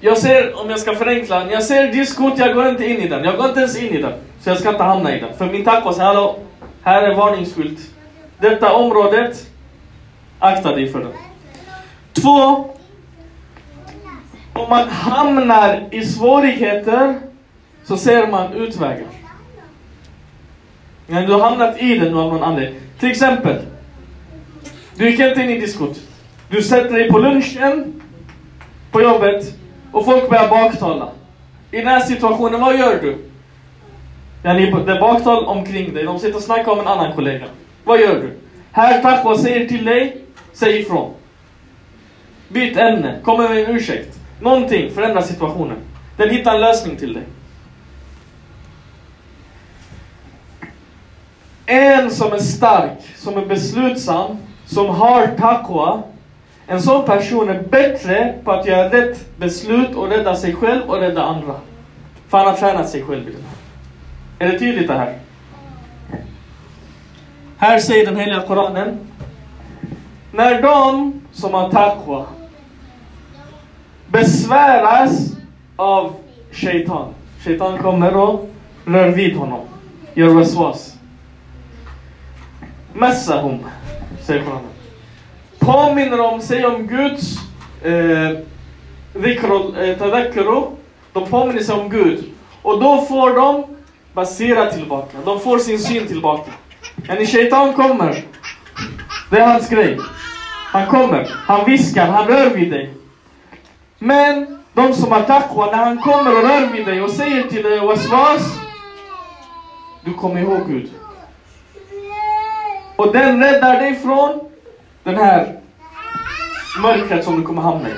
Jag 0.00 0.18
ser, 0.18 0.60
om 0.60 0.70
jag 0.70 0.78
ska 0.80 0.94
förenkla, 0.94 1.50
jag 1.50 1.62
ser 1.62 1.92
diskot, 1.92 2.38
jag 2.38 2.54
går 2.54 2.68
inte 2.68 2.86
in 2.86 3.00
i 3.00 3.08
den. 3.08 3.24
Jag 3.24 3.36
går 3.36 3.46
inte 3.46 3.60
ens 3.60 3.82
in 3.82 3.94
i 3.94 4.02
den. 4.02 4.12
Så 4.40 4.50
jag 4.50 4.58
ska 4.58 4.68
inte 4.70 4.82
hamna 4.82 5.16
i 5.16 5.20
den. 5.20 5.34
För 5.34 5.46
min 5.46 5.64
tacos, 5.64 5.98
hallå, 5.98 6.38
här 6.82 7.02
är 7.02 7.14
varningsskylt. 7.14 7.78
Detta 8.38 8.72
området, 8.72 9.50
akta 10.38 10.74
dig 10.74 10.88
för 10.88 10.98
det. 10.98 11.12
Två, 12.22 12.70
om 14.52 14.68
man 14.70 14.88
hamnar 14.88 15.88
i 15.90 16.06
svårigheter 16.06 17.14
så 17.84 17.96
ser 17.96 18.26
man 18.26 18.52
utvägar. 18.52 19.06
Men 21.06 21.26
du 21.26 21.32
har 21.32 21.40
hamnat 21.40 21.82
i 21.82 21.98
den 21.98 22.14
av 22.14 22.32
någon 22.32 22.42
anledning. 22.42 22.80
Till 22.98 23.10
exempel, 23.10 23.56
du 24.96 25.10
gick 25.10 25.20
inte 25.20 25.42
in 25.42 25.50
i 25.50 25.60
diskot. 25.60 26.00
Du 26.48 26.62
sätter 26.62 26.94
dig 26.94 27.10
på 27.10 27.18
lunchen 27.18 28.02
på 28.90 29.02
jobbet 29.02 29.54
och 29.92 30.04
folk 30.04 30.30
börjar 30.30 30.48
baktala. 30.48 31.08
I 31.70 31.76
den 31.76 31.86
här 31.86 32.00
situationen, 32.00 32.60
vad 32.60 32.78
gör 32.78 32.98
du? 33.02 33.18
Ja, 34.42 34.54
det 34.54 34.92
är 34.92 35.00
baktal 35.00 35.44
omkring 35.44 35.94
dig. 35.94 36.04
De 36.04 36.18
sitter 36.18 36.36
och 36.36 36.42
snackar 36.42 36.72
om 36.72 36.80
en 36.80 36.86
annan 36.86 37.12
kollega. 37.12 37.44
Vad 37.84 38.00
gör 38.00 38.14
du? 38.14 38.30
Här 38.72 39.02
Taqwa 39.02 39.38
säger 39.38 39.68
till 39.68 39.84
dig, 39.84 40.16
säg 40.52 40.80
ifrån. 40.80 41.14
Byt 42.48 42.76
ämne, 42.76 43.20
kom 43.24 43.42
med 43.42 43.50
en 43.50 43.76
ursäkt. 43.76 44.18
Någonting, 44.40 44.90
förändra 44.90 45.22
situationen. 45.22 45.76
Den 46.16 46.30
hittar 46.30 46.54
en 46.54 46.60
lösning 46.60 46.96
till 46.96 47.12
dig. 47.12 47.22
En 51.66 52.10
som 52.10 52.32
är 52.32 52.38
stark, 52.38 52.98
som 53.16 53.36
är 53.36 53.46
beslutsam, 53.46 54.36
som 54.66 54.86
har 54.86 55.26
taqwa 55.26 56.02
en 56.66 56.82
sån 56.82 57.06
person 57.06 57.48
är 57.48 57.62
bättre 57.62 58.34
på 58.44 58.52
att 58.52 58.66
göra 58.66 58.90
rätt 58.90 59.38
beslut 59.38 59.94
och 59.94 60.08
rädda 60.08 60.36
sig 60.36 60.54
själv 60.54 60.82
och 60.90 61.00
rädda 61.00 61.22
andra. 61.22 61.54
För 62.28 62.38
han 62.38 62.46
har 62.46 62.56
tränat 62.56 62.88
sig 62.88 63.02
själv 63.02 63.28
i 63.28 63.32
det 63.32 63.38
här. 63.38 64.48
Är 64.48 64.52
det 64.52 64.58
tydligt 64.58 64.88
det 64.88 64.94
här? 64.94 65.18
Här 67.56 67.78
säger 67.78 68.06
den 68.06 68.16
heliga 68.16 68.40
Koranen. 68.40 68.98
När 70.32 70.62
de 70.62 71.12
som 71.32 71.54
har 71.54 71.70
taqwa 71.70 72.26
besväras 74.08 75.32
av 75.76 76.14
shaitan. 76.52 77.14
Shaitan 77.44 77.78
kommer 77.78 78.16
och 78.16 78.50
rör 78.84 79.08
vid 79.08 79.36
honom. 79.36 79.60
Gör 80.14 80.28
waswas. 80.28 80.96
Massahum, 82.92 83.58
säger 84.20 84.44
Koranen. 84.44 84.75
Påminner 85.58 86.20
om 86.20 86.40
sig 86.40 86.66
om 86.66 86.86
Guds 86.86 87.36
eh, 87.82 88.30
eh. 88.30 88.38
De 91.12 91.26
påminner 91.30 91.62
sig 91.62 91.74
om 91.74 91.88
Gud. 91.90 92.24
Och 92.62 92.80
då 92.80 93.02
får 93.02 93.34
de 93.34 93.64
basera 94.12 94.70
tillbaka. 94.70 95.18
De 95.24 95.40
får 95.40 95.58
sin 95.58 95.78
syn 95.78 96.06
tillbaka. 96.06 96.50
En 97.08 97.26
shaitan 97.26 97.72
kommer. 97.72 98.24
Det 99.30 99.38
är 99.38 99.46
hans 99.46 99.68
grej. 99.68 99.98
Han 100.72 100.86
kommer, 100.86 101.30
han 101.46 101.64
viskar, 101.64 102.06
han 102.06 102.28
rör 102.28 102.50
vid 102.50 102.70
dig. 102.70 102.94
Men 103.98 104.62
de 104.72 104.92
som 104.92 105.12
har 105.12 105.22
taqwa, 105.22 105.66
när 105.66 105.78
han 105.78 105.98
kommer 105.98 106.36
och 106.36 106.42
rör 106.42 106.72
vid 106.72 106.86
dig 106.86 107.02
och 107.02 107.10
säger 107.10 107.42
till 107.42 107.62
dig 107.62 107.80
waswas. 107.80 108.58
Du 110.04 110.14
kommer 110.14 110.40
ihåg 110.40 110.68
Gud. 110.68 110.90
Och 112.96 113.12
den 113.12 113.42
räddar 113.42 113.80
dig 113.80 113.94
från 113.94 114.40
den 115.06 115.16
här 115.16 115.60
mörkret 116.82 117.24
som 117.24 117.36
du 117.36 117.42
kommer 117.46 117.62
hamna 117.62 117.88
i. 117.88 117.92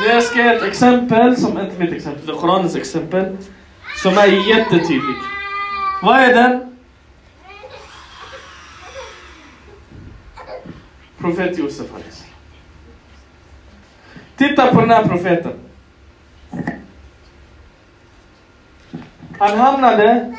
Nu 0.00 0.06
jag 0.06 0.22
ska 0.22 0.38
ge 0.38 0.54
ett 0.54 0.62
exempel, 0.62 1.36
som 1.36 1.58
inte 1.58 1.78
mitt 1.78 1.92
exempel, 1.92 2.26
det 2.26 2.32
är 2.32 2.36
Koranens 2.36 2.76
exempel. 2.76 3.36
Som 4.02 4.18
är 4.18 4.48
jättetydligt. 4.48 5.20
Vad 6.02 6.16
är 6.16 6.34
den? 6.34 6.76
Profet 11.18 11.58
Josef. 11.58 11.86
Titta 14.36 14.74
på 14.74 14.80
den 14.80 14.90
här 14.90 15.04
profeten. 15.04 15.52
Han 19.38 19.58
hamnade, 19.58 20.36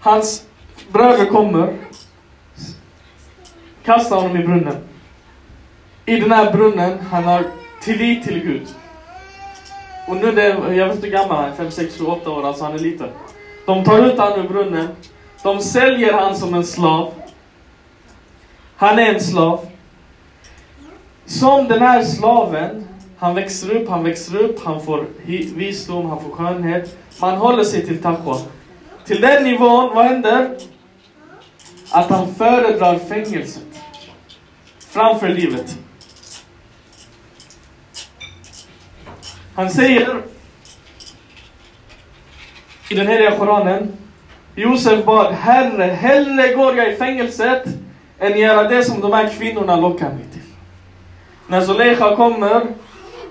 hans 0.00 0.46
bröder 0.92 1.26
kommer, 1.26 1.76
Kasta 3.84 4.14
honom 4.14 4.36
i 4.36 4.44
brunnen. 4.44 4.76
I 6.06 6.20
den 6.20 6.32
här 6.32 6.52
brunnen, 6.52 6.98
han 7.10 7.24
har 7.24 7.44
tillit 7.82 8.24
till 8.24 8.40
Gud. 8.40 8.66
Och 10.08 10.16
nu 10.16 10.28
är 10.28 10.32
det, 10.32 10.74
jag 10.76 10.86
vet 10.86 10.94
inte 10.94 11.06
hur 11.06 11.14
gammal 11.14 11.36
han 11.36 11.50
är, 11.52 11.56
5, 11.56 11.70
6, 11.70 11.98
7, 11.98 12.04
8 12.04 12.30
år, 12.30 12.46
alltså 12.46 12.64
han 12.64 12.74
är 12.74 12.78
liten. 12.78 13.08
De 13.66 13.84
tar 13.84 13.98
ut 13.98 14.18
honom 14.18 14.40
ur 14.40 14.48
brunnen. 14.48 14.88
De 15.42 15.60
säljer 15.60 16.12
han 16.12 16.36
som 16.36 16.54
en 16.54 16.64
slav. 16.64 17.12
Han 18.76 18.98
är 18.98 19.14
en 19.14 19.20
slav. 19.20 19.66
Som 21.26 21.68
den 21.68 21.82
här 21.82 22.04
slaven, 22.04 22.88
han 23.18 23.34
växer 23.34 23.76
upp, 23.76 23.88
han 23.88 24.04
växer 24.04 24.36
upp, 24.36 24.64
han 24.64 24.80
får 24.80 25.06
visdom, 25.54 26.06
han 26.06 26.20
får 26.20 26.30
skönhet. 26.30 26.96
Man 27.20 27.36
håller 27.36 27.64
sig 27.64 27.86
till 27.86 28.02
taqwa. 28.02 28.38
Till 29.04 29.20
den 29.20 29.44
nivån, 29.44 29.94
vad 29.94 30.04
händer? 30.04 30.56
Att 31.90 32.10
han 32.10 32.34
föredrar 32.34 32.98
fängelset 32.98 33.71
framför 34.92 35.28
livet. 35.28 35.78
Han 39.54 39.70
säger 39.70 40.22
i 42.90 42.94
den 42.94 43.06
heliga 43.06 43.38
Koranen, 43.38 43.92
Josef 44.54 45.04
bad 45.04 45.34
Herre, 45.34 45.84
hellre 45.84 46.54
går 46.54 46.76
jag 46.76 46.92
i 46.92 46.96
fängelset 46.96 47.64
än 48.18 48.38
göra 48.38 48.68
det 48.68 48.84
som 48.84 49.00
de 49.00 49.12
här 49.12 49.28
kvinnorna 49.28 49.76
lockar 49.76 50.08
mig 50.08 50.24
till. 50.32 50.42
När 51.46 51.60
Zuleika 51.60 52.16
kommer 52.16 52.66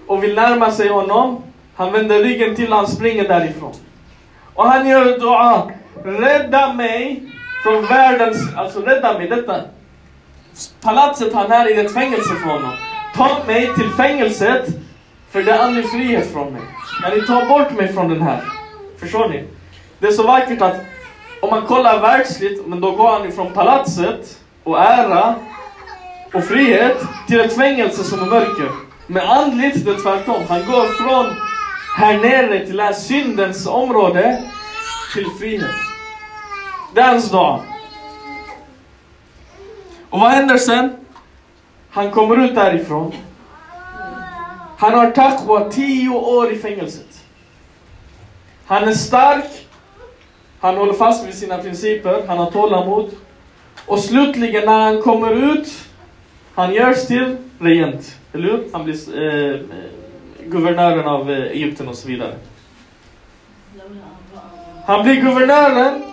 och 0.07 0.23
vill 0.23 0.35
närma 0.35 0.71
sig 0.71 0.89
honom, 0.89 1.43
han 1.75 1.91
vänder 1.91 2.19
ryggen 2.19 2.55
till 2.55 2.71
och 2.71 2.77
han 2.77 2.87
springer 2.87 3.27
därifrån. 3.27 3.73
Och 4.53 4.65
han 4.65 4.87
gör 4.87 5.19
dua. 5.19 5.71
Rädda 6.03 6.73
mig 6.73 7.23
från 7.63 7.85
världens, 7.85 8.55
alltså 8.55 8.81
rädda 8.81 9.17
mig, 9.17 9.27
detta 9.27 9.61
palatset 10.81 11.33
han 11.33 11.51
är 11.51 11.71
i 11.71 11.79
ett 11.79 11.93
fängelse 11.93 12.35
för 12.35 12.49
honom. 12.49 12.73
Ta 13.15 13.43
mig 13.47 13.75
till 13.75 13.89
fängelset, 13.89 14.67
för 15.31 15.43
det 15.43 15.51
är 15.51 15.59
aldrig 15.59 15.89
frihet 15.89 16.33
från 16.33 16.53
mig. 16.53 16.61
När 17.01 17.15
ni 17.15 17.27
tar 17.27 17.45
bort 17.45 17.71
mig 17.71 17.93
från 17.93 18.09
den 18.09 18.21
här. 18.21 18.43
Förstår 18.99 19.29
ni? 19.29 19.43
Det 19.99 20.07
är 20.07 20.11
så 20.11 20.23
vackert 20.23 20.61
att 20.61 20.75
om 21.41 21.49
man 21.49 21.61
kollar 21.61 22.01
världsligt, 22.01 22.67
men 22.67 22.81
då 22.81 22.91
går 22.91 23.11
han 23.11 23.29
ifrån 23.29 23.53
palatset 23.53 24.39
och 24.63 24.79
ära 24.79 25.35
och 26.33 26.43
frihet 26.43 26.97
till 27.27 27.39
ett 27.39 27.55
fängelse 27.55 28.03
som 28.03 28.19
är 28.19 28.25
mörker. 28.25 28.71
Men 29.07 29.27
andligt, 29.27 29.85
det 29.85 29.91
är 29.91 30.03
tvärtom. 30.03 30.43
Han 30.49 30.65
går 30.65 30.85
från 30.85 31.35
här 31.97 32.17
nere 32.17 32.65
till 32.65 32.77
det 32.77 32.83
här 32.83 32.93
syndens 32.93 33.67
område 33.67 34.43
till 35.13 35.25
frihet. 35.39 35.75
Det 36.93 37.01
är 37.01 37.07
hans 37.07 37.31
dag. 37.31 37.61
Och 40.11 40.19
vad 40.19 40.31
händer 40.31 40.57
sen? 40.57 40.95
Han 41.89 42.11
kommer 42.11 42.45
ut 42.45 42.55
därifrån. 42.55 43.13
Han 44.77 44.93
har 44.93 45.11
taqwa 45.11 45.69
tio 45.69 46.09
år 46.09 46.51
i 46.51 46.57
fängelset. 46.57 47.23
Han 48.65 48.83
är 48.83 48.93
stark. 48.93 49.67
Han 50.59 50.77
håller 50.77 50.93
fast 50.93 51.27
vid 51.27 51.33
sina 51.33 51.57
principer. 51.57 52.23
Han 52.27 52.37
har 52.37 52.51
tålamod. 52.51 53.11
Och 53.85 53.99
slutligen 53.99 54.65
när 54.65 54.79
han 54.79 55.01
kommer 55.01 55.53
ut, 55.53 55.67
han 56.55 56.73
görs 56.73 57.07
till 57.07 57.37
regent. 57.59 58.17
Eller 58.33 58.43
hur? 58.43 58.63
Han 58.73 58.83
blir 58.83 59.23
eh, 59.23 59.59
guvernören 60.45 61.07
av 61.07 61.31
eh, 61.31 61.37
Egypten 61.37 61.87
och 61.87 61.95
så 61.95 62.07
vidare. 62.07 62.35
Han 64.85 65.03
blir 65.03 65.15
guvernören. 65.15 66.10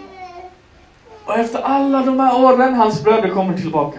Och 1.28 1.38
efter 1.38 1.62
alla 1.62 2.02
de 2.02 2.20
här 2.20 2.44
åren, 2.44 2.74
hans 2.74 3.04
bröder 3.04 3.28
kommer 3.28 3.54
tillbaka. 3.54 3.98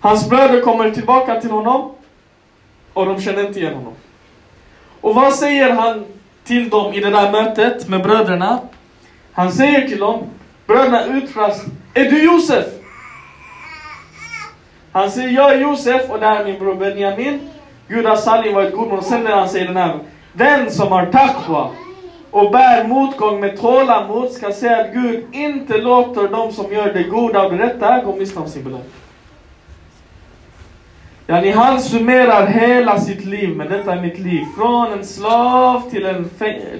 Hans 0.00 0.28
bröder 0.28 0.60
kommer 0.60 0.90
tillbaka 0.90 1.40
till 1.40 1.50
honom. 1.50 1.90
Och 2.92 3.06
de 3.06 3.20
känner 3.20 3.46
inte 3.46 3.60
igen 3.60 3.74
honom. 3.74 3.92
Och 5.00 5.14
vad 5.14 5.34
säger 5.34 5.72
han 5.72 6.04
till 6.44 6.70
dem 6.70 6.92
i 6.92 7.00
det 7.00 7.10
där 7.10 7.32
mötet 7.32 7.88
med 7.88 8.02
bröderna? 8.02 8.58
Han 9.32 9.52
säger 9.52 9.88
till 9.88 9.98
dem, 9.98 10.22
bröderna 10.66 11.04
utbrast, 11.04 11.64
är 11.94 12.04
du 12.04 12.24
Josef? 12.24 12.66
Han 14.92 15.10
säger, 15.10 15.28
jag 15.28 15.52
är 15.54 15.60
Josef 15.60 16.10
och 16.10 16.20
det 16.20 16.26
här 16.26 16.40
är 16.40 16.44
min 16.44 16.58
bror 16.58 16.74
Benjamin. 16.74 17.50
Gud 17.88 18.06
har 18.06 18.16
sanning 18.16 18.54
varit 18.54 18.74
god 18.74 18.92
och 18.92 19.04
sen 19.04 19.24
när 19.24 19.36
han 19.36 19.48
säger 19.48 19.66
den 19.66 19.76
här, 19.76 19.98
den 20.32 20.70
som 20.70 20.92
har 20.92 21.06
taqwa 21.06 21.70
och 22.32 22.50
bär 22.50 22.88
motgång 22.88 23.40
med 23.40 23.60
tålamod 23.60 24.30
ska 24.30 24.52
säga 24.52 24.80
att 24.80 24.92
Gud 24.92 25.24
inte 25.32 25.78
låter 25.78 26.28
dem 26.28 26.52
som 26.52 26.72
gör 26.72 26.92
det 26.92 27.02
goda 27.02 27.42
och 27.42 27.52
det 27.52 27.58
rätta 27.58 28.02
gå 28.04 28.16
miste 28.16 28.38
om 28.38 28.48
sin 28.48 28.64
belöning. 28.64 28.86
Yani 31.26 31.50
han 31.50 31.80
summerar 31.80 32.46
hela 32.46 33.00
sitt 33.00 33.24
liv 33.24 33.56
med 33.56 33.70
detta 33.70 33.92
är 33.92 34.00
mitt 34.00 34.18
liv. 34.18 34.44
Från 34.56 34.92
en 34.92 35.04
slav 35.04 35.90
till 35.90 36.06
en, 36.06 36.30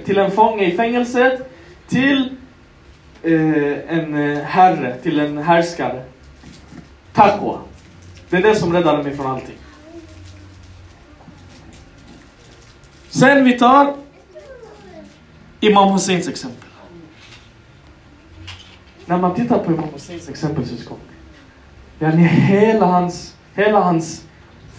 till 0.05 0.17
en 0.17 0.31
fånge 0.31 0.63
i 0.65 0.77
fängelset 0.77 1.51
till 1.87 2.35
eh, 3.23 3.97
en 3.97 4.15
eh, 4.15 4.43
herre, 4.43 4.95
till 5.03 5.19
en 5.19 5.37
härskare. 5.37 6.03
Takwa. 7.13 7.57
Det 8.29 8.37
är 8.37 8.41
det 8.41 8.55
som 8.55 8.73
räddade 8.73 9.03
mig 9.03 9.15
från 9.15 9.27
allting. 9.27 9.55
Sen 13.09 13.45
vi 13.45 13.59
tar 13.59 14.02
Imam 15.67 15.91
Husseins 15.91 16.27
exempel. 16.27 16.69
När 19.05 19.17
man 19.17 19.35
tittar 19.35 19.59
på 19.59 19.71
Imam 19.71 19.89
Husseins 19.93 20.29
exempel 20.29 20.65
syskon. 20.65 20.97
Yani 21.99 22.23
hela 22.23 22.85
hans, 22.85 23.35
hela 23.55 23.79
hans, 23.79 24.25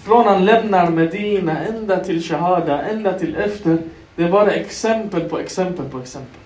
från 0.04 0.26
han 0.26 0.44
lämnar 0.44 0.90
Medina 0.90 1.64
ända 1.64 1.96
till 1.96 2.22
Shahada, 2.22 2.82
ända 2.82 3.18
till 3.18 3.36
efter. 3.36 3.78
Det 4.16 4.22
är 4.22 4.30
bara 4.30 4.50
exempel 4.50 5.20
på 5.20 5.38
exempel 5.38 5.88
på 5.88 5.98
exempel. 5.98 6.40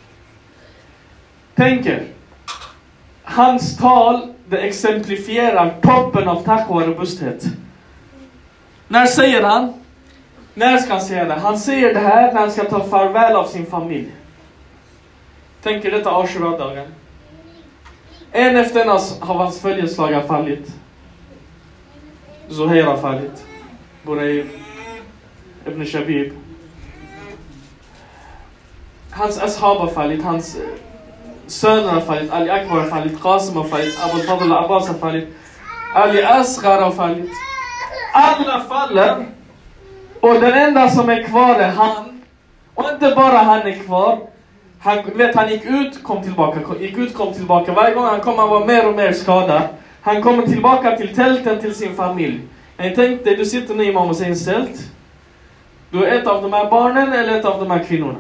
Tänk 1.55 1.87
er. 1.87 2.03
Hans 3.23 3.77
tal, 3.77 4.35
det 4.49 4.59
exemplifierar 4.59 5.75
toppen 5.83 6.29
av 6.29 6.43
taqwa 6.43 6.77
och 6.77 6.87
robusthet. 6.87 7.45
När 8.89 9.07
säger 9.07 9.43
han? 9.43 9.73
När 10.55 10.79
ska 10.79 10.93
han 10.93 11.03
säga 11.03 11.25
det? 11.25 11.35
Han 11.35 11.59
säger 11.59 11.95
det 11.95 12.01
här 12.01 12.33
när 12.33 12.41
han 12.41 12.53
ska 12.53 12.65
ta 12.65 12.85
farväl 12.85 13.37
av 13.37 13.45
sin 13.45 13.67
familj. 13.67 14.13
Tänk 15.63 15.85
er 15.85 15.91
detta 15.91 16.11
Ashura-dagen. 16.11 16.87
En 18.33 18.57
efter 18.57 18.81
en 18.81 18.91
av 18.91 19.01
hans 19.21 19.61
följeslagare 19.61 20.27
fallit. 20.27 20.73
Zuhair 22.49 22.83
har 22.83 22.97
fallit. 22.97 23.47
Buraib. 24.03 24.47
Ibn 25.67 25.87
Shabib. 25.87 26.33
Hans 29.11 29.39
ashab 29.39 29.79
har 29.79 29.89
fallit. 29.89 30.25
Hans 30.25 30.57
eh, 30.57 30.63
söner 31.47 31.93
har 31.93 32.01
fallit, 32.01 32.33
Ali 32.33 32.51
Akbar 32.51 32.81
har 32.81 32.91
fallit, 32.91 33.23
Qasim 33.23 33.57
har 33.57 33.65
fallit, 33.65 33.99
Abu 34.05 34.23
Fadl 34.23 34.53
Abbas 34.53 34.89
har 34.89 34.95
fallit, 34.95 35.29
Ali 35.95 36.23
Asghar 36.23 36.83
har 36.83 36.91
fallit. 36.91 37.31
Alla 38.13 38.61
faller. 38.61 39.27
Och 40.21 40.35
den 40.35 40.53
enda 40.53 40.91
som 40.91 41.09
är 41.09 41.23
kvar 41.23 41.55
är 41.55 41.69
han. 41.69 42.23
Och 42.75 42.91
inte 42.93 43.13
bara 43.17 43.39
han 43.39 43.61
är 43.61 43.85
kvar. 43.85 44.19
Han, 44.81 44.99
vet, 45.15 45.35
han 45.35 45.51
gick 45.51 45.65
ut, 45.65 46.03
kom 46.03 46.23
tillbaka, 46.23 46.61
gick 46.81 46.99
ut, 46.99 47.15
kom 47.15 47.35
tillbaka. 47.35 47.73
Varje 47.73 47.95
gång 47.95 48.05
han 48.05 48.21
kom 48.21 48.39
han 48.39 48.49
var 48.49 48.67
mer 48.67 48.89
och 48.89 48.95
mer 48.95 49.13
skadad. 49.13 49.63
Han 50.01 50.23
kommer 50.23 50.47
tillbaka 50.47 50.97
till 50.97 51.15
tälten 51.15 51.61
till 51.61 51.75
sin 51.75 51.95
familj. 51.95 52.41
Jag 52.77 52.95
tänk 52.95 53.25
dig, 53.25 53.37
du 53.37 53.45
sitter 53.45 53.75
nu 53.75 53.85
i 53.85 53.89
Imam 53.89 54.09
Husseins 54.09 54.45
tält. 54.45 54.91
Du 55.91 56.05
är 56.05 56.19
ett 56.19 56.27
av 56.27 56.43
de 56.43 56.53
här 56.53 56.71
barnen 56.71 57.13
eller 57.13 57.39
ett 57.39 57.45
av 57.45 57.61
de 57.61 57.71
här 57.71 57.85
kvinnorna. 57.85 58.19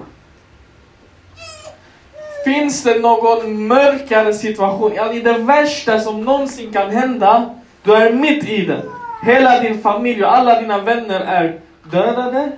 Finns 2.44 2.82
det 2.82 2.98
någon 2.98 3.66
mörkare 3.66 4.34
situation, 4.34 4.92
ja, 4.96 5.12
i 5.12 5.20
det 5.20 5.38
värsta 5.38 6.00
som 6.00 6.20
någonsin 6.24 6.72
kan 6.72 6.90
hända, 6.90 7.54
du 7.82 7.94
är 7.94 8.12
mitt 8.12 8.44
i 8.44 8.64
det. 8.64 8.82
Hela 9.22 9.60
din 9.60 9.78
familj 9.78 10.24
och 10.24 10.36
alla 10.36 10.60
dina 10.60 10.78
vänner 10.78 11.20
är 11.20 11.60
dödade. 11.90 12.52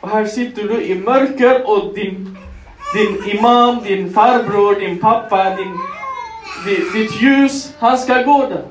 Och 0.00 0.08
här 0.08 0.24
sitter 0.24 0.62
du 0.62 0.82
i 0.82 0.94
mörker 0.94 1.70
och 1.70 1.94
din, 1.94 2.29
din 2.94 3.38
imam, 3.38 3.82
din 3.82 4.12
farbror, 4.12 4.74
din 4.74 4.98
pappa, 4.98 5.56
din, 5.56 5.78
ditt, 6.64 6.92
ditt 6.92 7.22
ljus, 7.22 7.74
han 7.78 7.98
ska 7.98 8.22
gå 8.22 8.46
där. 8.46 8.64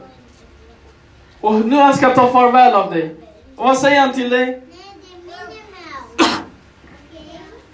Och 1.42 1.54
nu 1.54 1.76
han 1.76 1.94
ska 1.94 2.10
ta 2.10 2.28
farväl 2.28 2.74
av 2.74 2.92
dig. 2.92 3.16
Och 3.56 3.66
vad 3.66 3.78
säger 3.78 4.00
han 4.00 4.14
till 4.14 4.30
dig? 4.30 4.62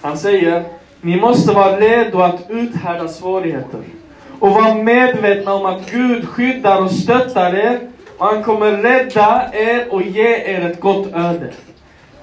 Han 0.02 0.18
säger, 0.18 0.64
ni 1.02 1.22
måste 1.22 1.54
vara 1.54 1.80
redo 1.80 2.22
att 2.22 2.50
uthärda 2.50 3.08
svårigheter. 3.08 3.80
Och 4.40 4.52
vara 4.52 4.74
medvetna 4.76 5.54
om 5.54 5.66
att 5.66 5.92
Gud 5.92 6.28
skyddar 6.28 6.82
och 6.82 6.92
stöttar 6.92 7.56
er. 7.56 7.80
Och 8.18 8.26
han 8.26 8.44
kommer 8.44 8.72
rädda 8.72 9.50
er 9.54 9.94
och 9.94 10.02
ge 10.02 10.28
er 10.28 10.70
ett 10.70 10.80
gott 10.80 11.08
öde. 11.14 11.54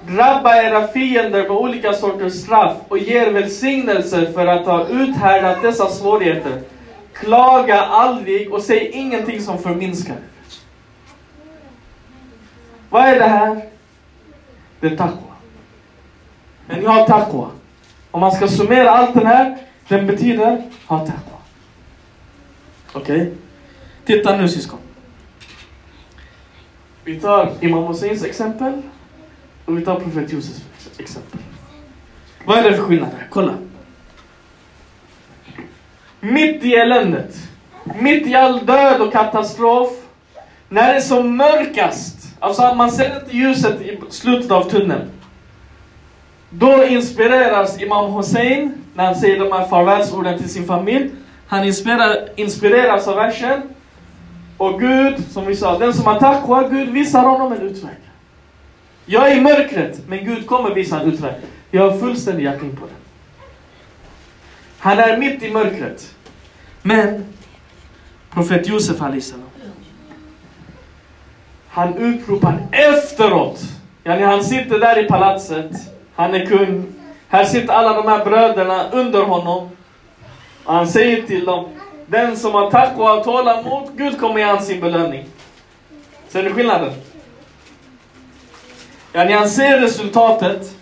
Drabba 0.07 0.55
era 0.55 0.87
fiender 0.87 1.41
med 1.41 1.51
olika 1.51 1.93
sorters 1.93 2.33
straff 2.33 2.77
och 2.87 2.97
ge 2.97 3.17
er 3.17 3.31
välsignelser 3.31 4.31
för 4.33 4.47
att 4.47 4.65
ha 4.65 4.87
uthärdat 4.87 5.61
dessa 5.61 5.89
svårigheter. 5.89 6.61
Klaga 7.13 7.81
aldrig 7.81 8.53
och 8.53 8.61
säg 8.61 8.89
ingenting 8.89 9.41
som 9.41 9.57
förminskar. 9.57 10.17
Vad 12.89 13.05
är 13.05 13.19
det 13.19 13.27
här? 13.27 13.61
Det 14.79 14.87
är 14.87 14.97
taqwa. 14.97 15.33
Men 16.65 16.79
ni 16.79 16.85
har 16.85 17.07
taqwa. 17.07 17.49
Om 18.11 18.21
man 18.21 18.31
ska 18.31 18.47
summera 18.47 18.89
allt 18.89 19.13
det 19.13 19.27
här, 19.27 19.57
den 19.87 20.07
betyder 20.07 20.63
ha 20.87 20.99
taqwa. 20.99 21.37
Okej? 22.93 23.33
Titta 24.05 24.37
nu 24.37 24.49
syskon. 24.49 24.79
Vi 27.03 27.19
tar 27.19 27.51
Imam 27.61 27.83
Husseins 27.83 28.23
exempel 28.25 28.81
om 29.65 29.75
vi 29.75 29.85
tar 29.85 29.99
profet 29.99 30.31
Josef 30.33 30.63
exempel. 30.97 31.39
Vad 32.45 32.57
är 32.57 32.63
det 32.63 32.77
för 32.77 32.83
skillnad? 32.83 33.09
Kolla. 33.29 33.53
Mitt 36.19 36.63
i 36.63 36.73
eländet, 36.73 37.35
mitt 37.99 38.27
i 38.27 38.35
all 38.35 38.65
död 38.65 39.01
och 39.01 39.11
katastrof, 39.11 39.89
när 40.69 40.87
det 40.87 40.97
är 40.97 41.01
som 41.01 41.37
mörkast, 41.37 42.35
alltså 42.39 42.75
man 42.75 42.91
ser 42.91 43.19
inte 43.19 43.37
ljuset 43.37 43.81
i 43.81 43.99
slutet 44.09 44.51
av 44.51 44.69
tunneln. 44.69 45.09
Då 46.49 46.85
inspireras 46.85 47.81
Imam 47.81 48.13
Hussein 48.13 48.73
när 48.93 49.05
han 49.05 49.15
säger 49.15 49.39
de 49.39 49.51
här 49.51 49.67
farvälsorden 49.67 50.39
till 50.39 50.49
sin 50.49 50.65
familj. 50.65 51.11
Han 51.47 51.63
inspireras 52.35 53.07
av 53.07 53.15
versen. 53.15 53.61
Och 54.57 54.79
Gud, 54.79 55.31
som 55.31 55.45
vi 55.45 55.55
sa, 55.55 55.77
den 55.77 55.93
som 55.93 56.05
har 56.05 56.19
taqwa, 56.19 56.69
Gud 56.69 56.89
visar 56.89 57.23
honom 57.23 57.53
en 57.53 57.61
utväg. 57.61 57.97
Jag 59.05 59.31
är 59.31 59.37
i 59.37 59.41
mörkret, 59.41 60.01
men 60.07 60.25
Gud 60.25 60.47
kommer 60.47 60.73
visa 60.73 60.99
en 60.99 61.11
utväg. 61.11 61.33
Jag 61.71 61.91
har 61.91 61.97
fullständig 61.97 62.43
jackning 62.43 62.75
på 62.75 62.85
det. 62.85 62.93
Han 64.79 64.99
är 64.99 65.17
mitt 65.17 65.43
i 65.43 65.51
mörkret. 65.51 66.15
Men, 66.81 67.25
profet 68.29 68.67
Josef 68.67 69.01
Alisalam, 69.01 69.49
Han 71.67 71.97
utropar 71.97 72.67
efteråt. 72.71 73.61
Yani 74.03 74.23
han 74.23 74.43
sitter 74.43 74.79
där 74.79 75.05
i 75.05 75.07
palatset. 75.07 75.71
Han 76.15 76.35
är 76.35 76.45
kung. 76.45 76.85
Här 77.27 77.45
sitter 77.45 77.73
alla 77.73 77.93
de 77.93 78.07
här 78.07 78.25
bröderna 78.25 78.89
under 78.91 79.23
honom. 79.23 79.69
Och 80.63 80.73
han 80.73 80.87
säger 80.87 81.21
till 81.21 81.45
dem. 81.45 81.69
Den 82.07 82.37
som 82.37 82.53
har 82.53 82.71
taqwa 82.71 83.13
och 83.13 83.23
tålamod, 83.23 83.89
Gud 83.95 84.19
kommer 84.19 84.39
ge 84.39 84.45
han 84.45 84.61
sin 84.61 84.79
belöning. 84.79 85.25
Ser 86.27 86.43
ni 86.43 86.49
skillnaden? 86.49 86.91
Ja, 89.15 89.23
när 89.23 89.33
han 89.33 89.49
ser 89.49 89.79
resultatet 89.79 90.75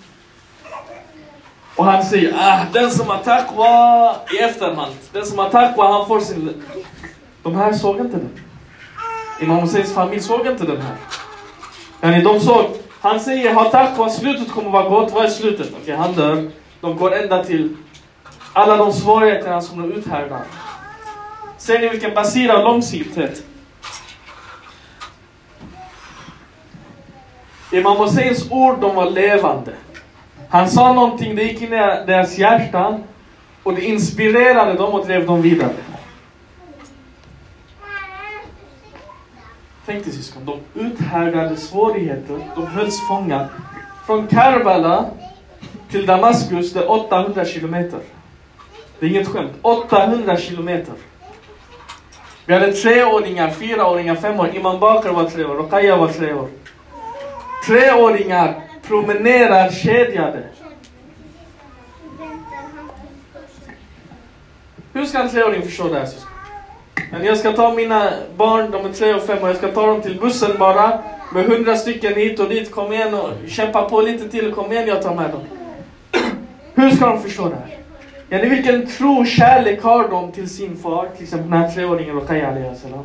och 1.75 1.85
han 1.85 2.05
säger 2.05 2.33
ah, 2.39 2.59
den 2.73 2.91
som 2.91 3.07
har 3.07 3.17
taqwa 3.17 4.15
i 4.33 4.37
efterhand. 4.37 4.95
Den 5.11 5.25
som 5.25 5.39
har 5.39 5.49
taqwa 5.49 5.91
han 5.91 6.07
får 6.07 6.19
sin... 6.19 6.63
De 7.43 7.55
här 7.55 7.73
såg 7.73 7.99
inte 7.99 8.17
den. 8.17 8.39
Imam 9.41 9.59
Husseins 9.59 9.93
familj 9.93 10.21
såg 10.21 10.47
inte 10.47 10.65
den 10.65 10.81
här. 10.81 10.95
Yani 12.01 12.23
de 12.23 12.39
såg, 12.39 12.65
han 12.99 13.19
säger 13.19 13.53
ha 13.53 13.69
taqwa, 13.69 14.09
slutet 14.09 14.51
kommer 14.51 14.69
vara 14.69 14.89
gott. 14.89 15.13
Vad 15.13 15.25
är 15.25 15.29
slutet? 15.29 15.71
Okej, 15.81 15.95
han 15.95 16.13
dör. 16.13 16.49
De 16.81 16.97
går 16.97 17.15
ända 17.15 17.43
till 17.43 17.77
alla 18.53 18.77
de 18.77 18.93
svårigheterna 18.93 19.61
som 19.61 19.81
de 19.81 19.91
uthärdar. 19.91 20.41
Ser 21.57 21.79
ni 21.79 21.89
vilken 21.89 22.13
basira 22.13 22.57
och 22.57 22.63
långsiktighet? 22.63 23.43
Imam 27.71 27.97
Husseins 27.97 28.51
ord, 28.51 28.79
de 28.81 28.95
var 28.95 29.09
levande. 29.09 29.71
Han 30.49 30.69
sa 30.69 30.93
någonting, 30.93 31.35
det 31.35 31.43
gick 31.43 31.61
in 31.61 31.73
i 31.73 31.77
deras 32.07 32.37
hjärtan 32.37 33.03
och 33.63 33.73
det 33.73 33.81
inspirerade 33.81 34.73
dem 34.73 34.93
och 34.93 35.05
drev 35.05 35.25
dem 35.25 35.41
vidare. 35.41 35.73
Tänk 39.85 40.03
dig 40.03 40.13
syskon, 40.13 40.45
de 40.45 40.79
uthärdade 40.79 41.55
svårigheter, 41.55 42.39
de 42.55 42.67
hölls 42.67 43.07
fångna. 43.07 43.49
Från 44.05 44.27
Karbala 44.27 45.05
till 45.89 46.05
Damaskus, 46.05 46.73
det 46.73 46.79
är 46.79 46.91
800 46.91 47.45
kilometer. 47.45 47.99
Det 48.99 49.05
är 49.05 49.09
inget 49.09 49.27
skämt. 49.27 49.51
800 49.61 50.37
kilometer. 50.37 50.93
Vi 52.45 52.53
hade 52.53 52.73
treåringar, 52.73 53.49
fyraåringar, 53.49 54.15
femåringar. 54.15 54.59
Imam 54.59 54.79
Bakr 54.79 55.09
var 55.09 55.29
tre 55.29 55.45
år, 55.45 55.55
Rokaya 55.55 55.97
var 55.97 56.07
tre 56.07 56.33
år. 56.33 56.47
Treåringar 57.65 58.61
promenerar 58.87 59.69
kedjade. 59.69 60.43
Hur 64.93 65.05
ska 65.05 65.19
en 65.19 65.29
treåring 65.29 65.61
förstå 65.61 65.87
det 65.87 65.99
här 65.99 66.05
syskon? 66.05 66.31
Men 67.11 67.25
jag 67.25 67.37
ska 67.37 67.51
ta 67.51 67.73
mina 67.73 68.09
barn, 68.37 68.71
de 68.71 68.85
är 68.85 68.93
tre 68.93 69.13
och 69.13 69.23
fem 69.23 69.37
och 69.43 69.49
jag 69.49 69.55
ska 69.55 69.67
ta 69.67 69.85
dem 69.85 70.01
till 70.01 70.19
bussen 70.19 70.51
bara. 70.59 70.99
Med 71.33 71.45
hundra 71.45 71.75
stycken 71.75 72.15
hit 72.15 72.39
och 72.39 72.49
dit. 72.49 72.71
Kom 72.71 72.93
igen 72.93 73.13
och 73.13 73.31
kämpa 73.47 73.89
på 73.89 74.01
lite 74.01 74.29
till. 74.29 74.53
Kom 74.53 74.71
igen, 74.71 74.87
jag 74.87 75.01
tar 75.01 75.15
med 75.15 75.29
dem. 75.29 75.41
Hur 76.75 76.91
ska 76.91 77.05
de 77.05 77.21
förstå 77.21 77.49
det 77.49 77.55
här? 77.55 77.77
Ja, 78.29 78.49
vilken 78.49 78.87
tro 78.87 79.19
och 79.19 79.27
kärlek 79.27 79.83
har 79.83 80.07
de 80.07 80.31
till 80.31 80.49
sin 80.49 80.77
far? 80.77 81.09
Till 81.15 81.23
exempel 81.23 81.49
den 81.49 81.61
här 81.61 81.71
treåringen 81.71 82.15
Rokhaya 82.15 82.47
alayhi 82.47 82.75
salam. 82.75 83.03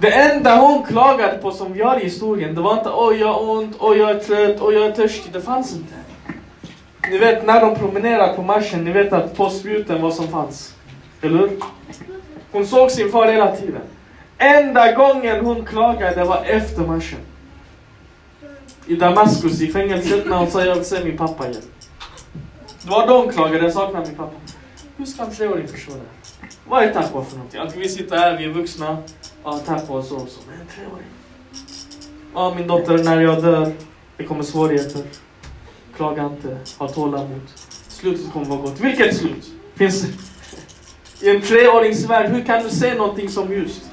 Det 0.00 0.10
enda 0.10 0.56
hon 0.56 0.82
klagade 0.82 1.38
på 1.38 1.50
som 1.50 1.72
vi 1.72 1.82
har 1.82 2.00
i 2.00 2.04
historien, 2.04 2.54
det 2.54 2.60
var 2.60 2.72
inte 2.78 2.90
oj 2.94 3.16
jag 3.16 3.32
har 3.32 3.50
ont, 3.50 3.76
oj 3.78 3.98
jag 3.98 4.10
är 4.10 4.18
trött, 4.18 4.56
oj 4.60 4.74
jag 4.74 4.86
är 4.86 4.92
törstig. 4.92 5.32
Det 5.32 5.40
fanns 5.40 5.72
inte. 5.72 5.94
Ni 7.10 7.18
vet 7.18 7.46
när 7.46 7.60
de 7.60 7.74
promenerar 7.74 8.34
på 8.34 8.42
marschen, 8.42 8.84
ni 8.84 8.92
vet 8.92 9.12
att 9.12 9.36
på 9.36 9.50
spjuten 9.50 10.02
vad 10.02 10.14
som 10.14 10.28
fanns. 10.28 10.74
Eller 11.22 11.38
hur? 11.38 11.50
Hon 12.52 12.66
såg 12.66 12.90
sin 12.90 13.12
far 13.12 13.26
hela 13.26 13.56
tiden. 13.56 13.82
Enda 14.38 14.92
gången 14.92 15.44
hon 15.44 15.64
klagade 15.64 16.24
var 16.24 16.44
efter 16.44 16.82
marschen. 16.82 17.18
I 18.86 18.96
Damaskus, 18.96 19.60
i 19.60 19.72
fängelset, 19.72 20.26
när 20.26 20.36
hon 20.36 20.50
sa 20.50 20.64
jag 20.64 20.74
vill 20.74 20.84
se 20.84 21.04
min 21.04 21.16
pappa 21.16 21.48
igen. 21.48 21.62
Det 22.82 22.90
var 22.90 23.06
då 23.06 23.18
hon 23.18 23.32
klagade, 23.32 23.64
jag 23.64 23.72
saknar 23.72 24.06
min 24.06 24.14
pappa. 24.14 24.36
Hur 24.96 25.04
ska 25.04 25.22
en 25.22 25.30
treåring 25.30 25.68
förstå 25.68 25.92
det? 25.92 26.19
Vad 26.70 26.82
är 26.82 26.92
taqwa 26.92 27.24
för 27.24 27.36
någonting? 27.36 27.60
Att 27.60 27.76
vi 27.76 27.88
sitter 27.88 28.16
här, 28.16 28.38
vi 28.38 28.44
är 28.44 28.48
vuxna. 28.48 28.96
Ja, 29.44 29.58
taqwa 29.58 29.98
och 29.98 30.04
så 30.04 30.16
och 30.16 30.28
så. 30.28 30.40
Men 30.50 30.60
en 30.60 30.66
treåring. 30.66 31.06
Ja, 32.34 32.54
min 32.54 32.66
dotter, 32.66 33.04
när 33.04 33.20
jag 33.20 33.42
dör, 33.42 33.72
det 34.16 34.24
kommer 34.24 34.42
svårigheter. 34.42 35.02
Klaga 35.96 36.26
inte, 36.26 36.58
ha 36.78 36.88
tålamod. 36.88 37.40
Slutet 37.88 38.32
kommer 38.32 38.46
vara 38.46 38.60
gott. 38.60 38.80
Vilket 38.80 39.16
slut? 39.16 39.52
Finns 39.74 40.04
i 41.20 41.30
en 41.30 41.42
treåringsvärld, 41.42 42.30
hur 42.30 42.44
kan 42.44 42.62
du 42.62 42.70
se 42.70 42.94
någonting 42.94 43.28
som 43.28 43.52
ljust? 43.52 43.90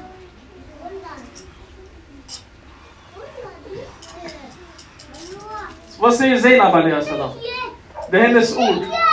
Vad 5.99 6.15
säger 6.15 6.41
Zeinab 6.41 7.03
salam? 7.05 7.29
Det 8.11 8.17
är 8.17 8.21
hennes 8.21 8.57
ord. 8.57 9.06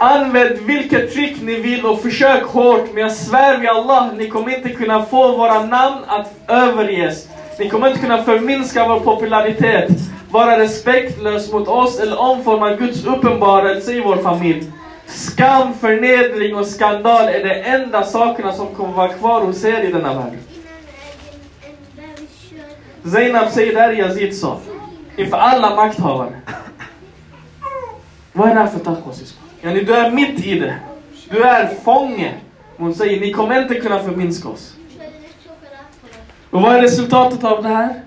Använd 0.00 0.58
vilket 0.58 1.12
trick 1.12 1.42
ni 1.42 1.60
vill 1.60 1.86
och 1.86 2.02
försök 2.02 2.44
hårt, 2.44 2.92
men 2.92 3.02
jag 3.02 3.12
svär 3.12 3.58
vid 3.58 3.68
Allah, 3.68 4.12
ni 4.16 4.28
kommer 4.28 4.56
inte 4.56 4.68
kunna 4.68 5.04
få 5.04 5.36
våra 5.36 5.62
namn 5.62 6.04
att 6.06 6.32
överges. 6.46 7.28
Ni 7.58 7.68
kommer 7.68 7.88
inte 7.88 8.00
kunna 8.00 8.22
förminska 8.22 8.88
vår 8.88 9.00
popularitet, 9.00 9.88
vara 10.30 10.58
respektlös 10.58 11.52
mot 11.52 11.68
oss 11.68 12.00
eller 12.00 12.20
omforma 12.20 12.74
Guds 12.74 13.04
uppenbarelse 13.04 13.92
i 13.92 14.00
vår 14.00 14.16
familj. 14.16 14.72
Skam, 15.06 15.74
förnedring 15.74 16.56
och 16.56 16.66
skandal 16.66 17.28
är 17.28 17.44
de 17.44 17.70
enda 17.70 18.02
sakerna 18.02 18.52
som 18.52 18.74
kommer 18.74 18.92
vara 18.92 19.08
kvar 19.08 19.40
hos 19.40 19.64
er 19.64 19.80
i 19.80 19.92
denna 19.92 20.14
värld. 20.14 20.38
Zainab 23.12 23.50
säger 23.50 23.74
det 23.74 23.80
här 23.80 23.92
Yazid 23.92 24.38
sa, 24.38 24.58
inför 25.16 25.36
alla 25.36 25.76
makthavare. 25.76 26.40
Vad 28.32 28.48
är 28.48 28.54
det 28.54 28.60
här 28.60 28.66
för 28.66 28.78
taqwa 28.78 29.12
Ja, 29.60 29.70
du 29.70 29.94
är 29.94 30.10
mitt 30.10 30.46
i 30.46 30.58
det. 30.58 30.78
Du 31.30 31.42
är 31.42 31.74
fånge. 31.74 32.34
Hon 32.76 32.94
säger, 32.94 33.20
ni 33.20 33.32
kommer 33.32 33.62
inte 33.62 33.74
kunna 33.74 34.02
förminska 34.02 34.48
oss. 34.48 34.76
Och 36.50 36.62
vad 36.62 36.76
är 36.76 36.82
resultatet 36.82 37.44
av 37.44 37.62
det 37.62 37.68
här? 37.68 38.02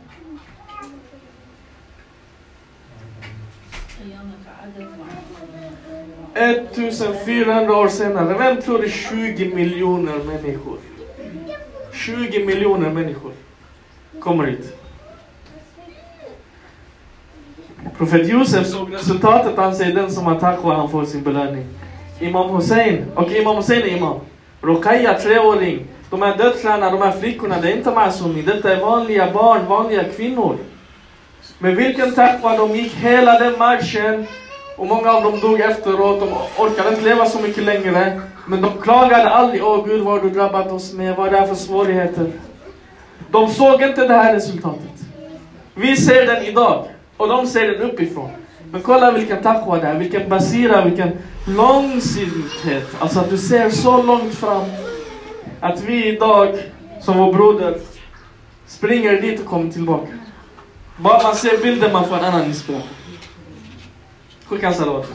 –1400 6.33 7.69
år 7.71 7.87
senare, 7.87 8.37
vem 8.37 8.61
tror 8.61 8.77
det 8.79 8.85
är 8.85 8.89
20 8.89 9.55
miljoner 9.55 10.17
människor? 10.17 10.77
20 11.93 12.45
miljoner 12.45 12.89
människor 12.89 13.31
kommer 14.19 14.47
hit. 14.47 14.80
Profet 18.01 18.27
Josef 18.27 18.67
såg 18.67 18.93
resultatet, 18.93 19.57
han 19.57 19.75
säger 19.75 19.95
den 19.95 20.11
som 20.11 20.25
har 20.25 20.39
taqwa, 20.39 20.75
han 20.75 20.89
får 20.89 21.05
sin 21.05 21.23
belöning. 21.23 21.65
Imam 22.19 22.49
Hussein, 22.49 23.05
och 23.15 23.31
Imam 23.31 23.55
Hussein 23.55 23.81
är 23.81 23.97
imam. 23.97 24.19
Rokaya, 24.61 25.13
treåring. 25.13 25.85
De 26.09 26.21
här 26.21 26.37
döttrarna, 26.37 26.91
de 26.91 27.01
här 27.01 27.11
flickorna, 27.11 27.55
det 27.61 27.71
är 27.71 27.77
inte 27.77 27.91
masumi. 27.91 28.41
Detta 28.41 28.73
är 28.73 28.81
vanliga 28.81 29.31
barn, 29.31 29.65
vanliga 29.67 30.03
kvinnor. 30.03 30.57
Med 31.59 31.75
vilken 31.75 32.13
taqwa 32.13 32.57
de 32.57 32.75
gick 32.75 32.93
hela 32.95 33.39
den 33.39 33.57
marschen. 33.59 34.27
Och 34.77 34.87
många 34.87 35.11
av 35.11 35.23
dem 35.23 35.39
dog 35.39 35.59
efteråt, 35.59 36.19
de 36.19 36.29
orkade 36.63 36.89
inte 36.89 37.01
leva 37.01 37.25
så 37.25 37.39
mycket 37.39 37.63
längre. 37.63 38.21
Men 38.47 38.61
de 38.61 38.71
klagade 38.81 39.29
aldrig, 39.29 39.63
åh 39.63 39.85
Gud 39.85 40.01
vad 40.01 40.13
har 40.13 40.21
du 40.21 40.29
drabbat 40.29 40.71
oss 40.71 40.93
med, 40.93 41.15
vad 41.15 41.27
är 41.27 41.31
det 41.31 41.37
här 41.37 41.47
för 41.47 41.55
svårigheter? 41.55 42.31
De 43.31 43.49
såg 43.49 43.81
inte 43.81 44.07
det 44.07 44.13
här 44.13 44.33
resultatet. 44.33 44.91
Vi 45.75 45.95
ser 45.95 46.25
den 46.25 46.43
idag, 46.43 46.85
och 47.21 47.27
de 47.27 47.47
ser 47.47 47.67
den 47.67 47.81
uppifrån. 47.81 48.29
Men 48.71 48.81
kolla 48.81 49.12
vilken 49.12 49.43
taqwa 49.43 49.77
det 49.77 49.88
är, 49.88 49.99
vilken 49.99 50.29
basira, 50.29 50.86
vilken 50.86 51.12
långsiktighet. 51.47 52.95
Alltså 52.99 53.19
att 53.19 53.29
du 53.29 53.38
ser 53.38 53.69
så 53.69 54.03
långt 54.03 54.34
fram. 54.34 54.63
Att 55.60 55.81
vi 55.81 56.05
idag, 56.05 56.57
som 57.01 57.17
vår 57.17 57.34
broder, 57.34 57.77
springer 58.67 59.21
dit 59.21 59.39
och 59.39 59.45
kommer 59.45 59.71
tillbaka. 59.71 60.12
Bara 60.97 61.23
man 61.23 61.36
ser 61.36 61.57
bilden 61.63 61.93
man 61.93 62.07
får 62.07 62.17
en 62.17 62.25
annan 62.25 62.45
inspiration. 62.45 62.88
Skicka 64.45 64.67
en 64.67 64.73
salat. 64.73 65.07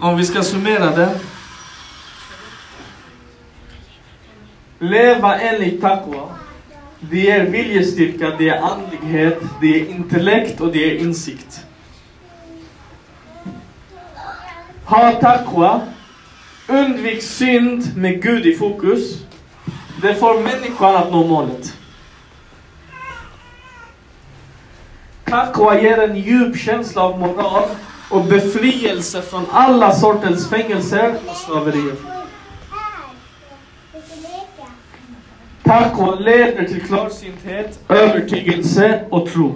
Om 0.00 0.16
vi 0.16 0.24
ska 0.24 0.42
summera 0.42 0.90
det. 0.90 1.20
Leva 4.78 5.38
enligt 5.38 5.80
taqwa. 5.80 6.41
Det 7.10 7.30
är 7.30 7.44
viljestyrka, 7.44 8.30
det 8.38 8.48
är 8.48 8.60
andlighet, 8.60 9.40
det 9.60 9.80
är 9.80 9.90
intellekt 9.90 10.60
och 10.60 10.72
det 10.72 10.90
är 10.90 10.98
insikt. 10.98 11.60
Ha 14.84 15.12
taqwa. 15.12 15.80
Undvik 16.68 17.22
synd 17.22 17.96
med 17.96 18.22
Gud 18.22 18.46
i 18.46 18.56
fokus. 18.56 19.24
Det 20.02 20.14
får 20.14 20.40
människan 20.40 20.96
att 20.96 21.12
nå 21.12 21.26
målet. 21.26 21.76
Taqwa 25.24 25.80
ger 25.80 25.98
en 25.98 26.16
djup 26.16 26.56
känsla 26.56 27.02
av 27.02 27.20
moral 27.20 27.68
och 28.10 28.24
befrielse 28.24 29.22
från 29.22 29.44
alla 29.52 29.92
sortens 29.92 30.48
fängelser 30.48 31.14
och 31.26 31.36
slaverier. 31.36 32.11
Taqwa 35.72 36.14
leder 36.14 36.64
till 36.64 36.82
klarsynthet, 36.82 37.80
övertygelse 37.88 39.04
och 39.10 39.28
tro. 39.28 39.54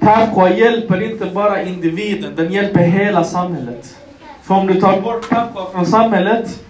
Taqwa 0.00 0.50
hjälper 0.50 1.02
inte 1.02 1.26
bara 1.26 1.62
individen, 1.62 2.36
den 2.36 2.52
hjälper 2.52 2.80
hela 2.80 3.24
samhället. 3.24 3.96
För 4.42 4.54
om 4.54 4.66
du 4.66 4.80
tar 4.80 5.00
bort 5.00 5.28
taqwa 5.28 5.70
från 5.72 5.86
samhället, 5.86 6.64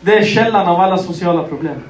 det 0.00 0.18
är 0.18 0.24
källan 0.24 0.68
av 0.68 0.80
alla 0.80 0.98
sociala 0.98 1.42
problem. 1.42 1.82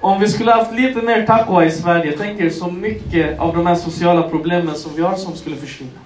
Om 0.00 0.20
vi 0.20 0.28
skulle 0.28 0.52
haft 0.52 0.72
lite 0.72 1.02
mer 1.02 1.26
taqwa 1.26 1.64
i 1.64 1.70
Sverige, 1.70 2.04
jag 2.10 2.18
tänker 2.18 2.50
så 2.50 2.70
mycket 2.70 3.38
av 3.38 3.56
de 3.56 3.66
här 3.66 3.74
sociala 3.74 4.22
problemen 4.22 4.74
som 4.74 4.92
vi 4.96 5.02
har 5.02 5.16
som 5.16 5.36
skulle 5.36 5.56
försvinna. 5.56 6.00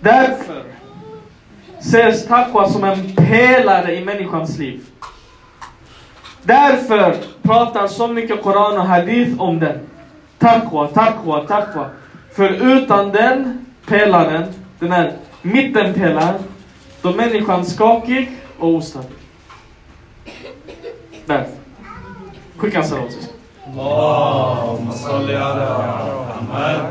Därför 0.00 0.77
ses 1.80 2.26
taqwa 2.26 2.68
som 2.68 2.84
en 2.84 3.14
pelare 3.16 3.94
i 3.94 4.04
människans 4.04 4.58
liv. 4.58 4.80
Därför 6.42 7.16
pratar 7.42 7.86
så 7.86 8.08
mycket 8.08 8.42
Koran 8.42 8.78
och 8.78 8.84
Hadith 8.84 9.40
om 9.40 9.58
den. 9.58 9.78
Taqwa, 10.38 10.88
taqwa, 10.88 11.44
taqwa. 11.44 11.86
För 12.32 12.48
utan 12.48 13.12
den 13.12 13.66
pelaren, 13.86 14.44
den 14.78 14.92
här 14.92 15.12
mittenpelaren, 15.42 16.34
då 17.02 17.08
är 17.08 17.14
människan 17.14 17.64
skakig 17.64 18.30
och 18.58 18.68
ostabil. 18.68 19.10
Därför. 21.26 21.52
Skicka 22.56 22.78
en 22.78 22.84
salat. 22.84 23.30
Allahumma 23.66 24.92
salli 24.92 25.34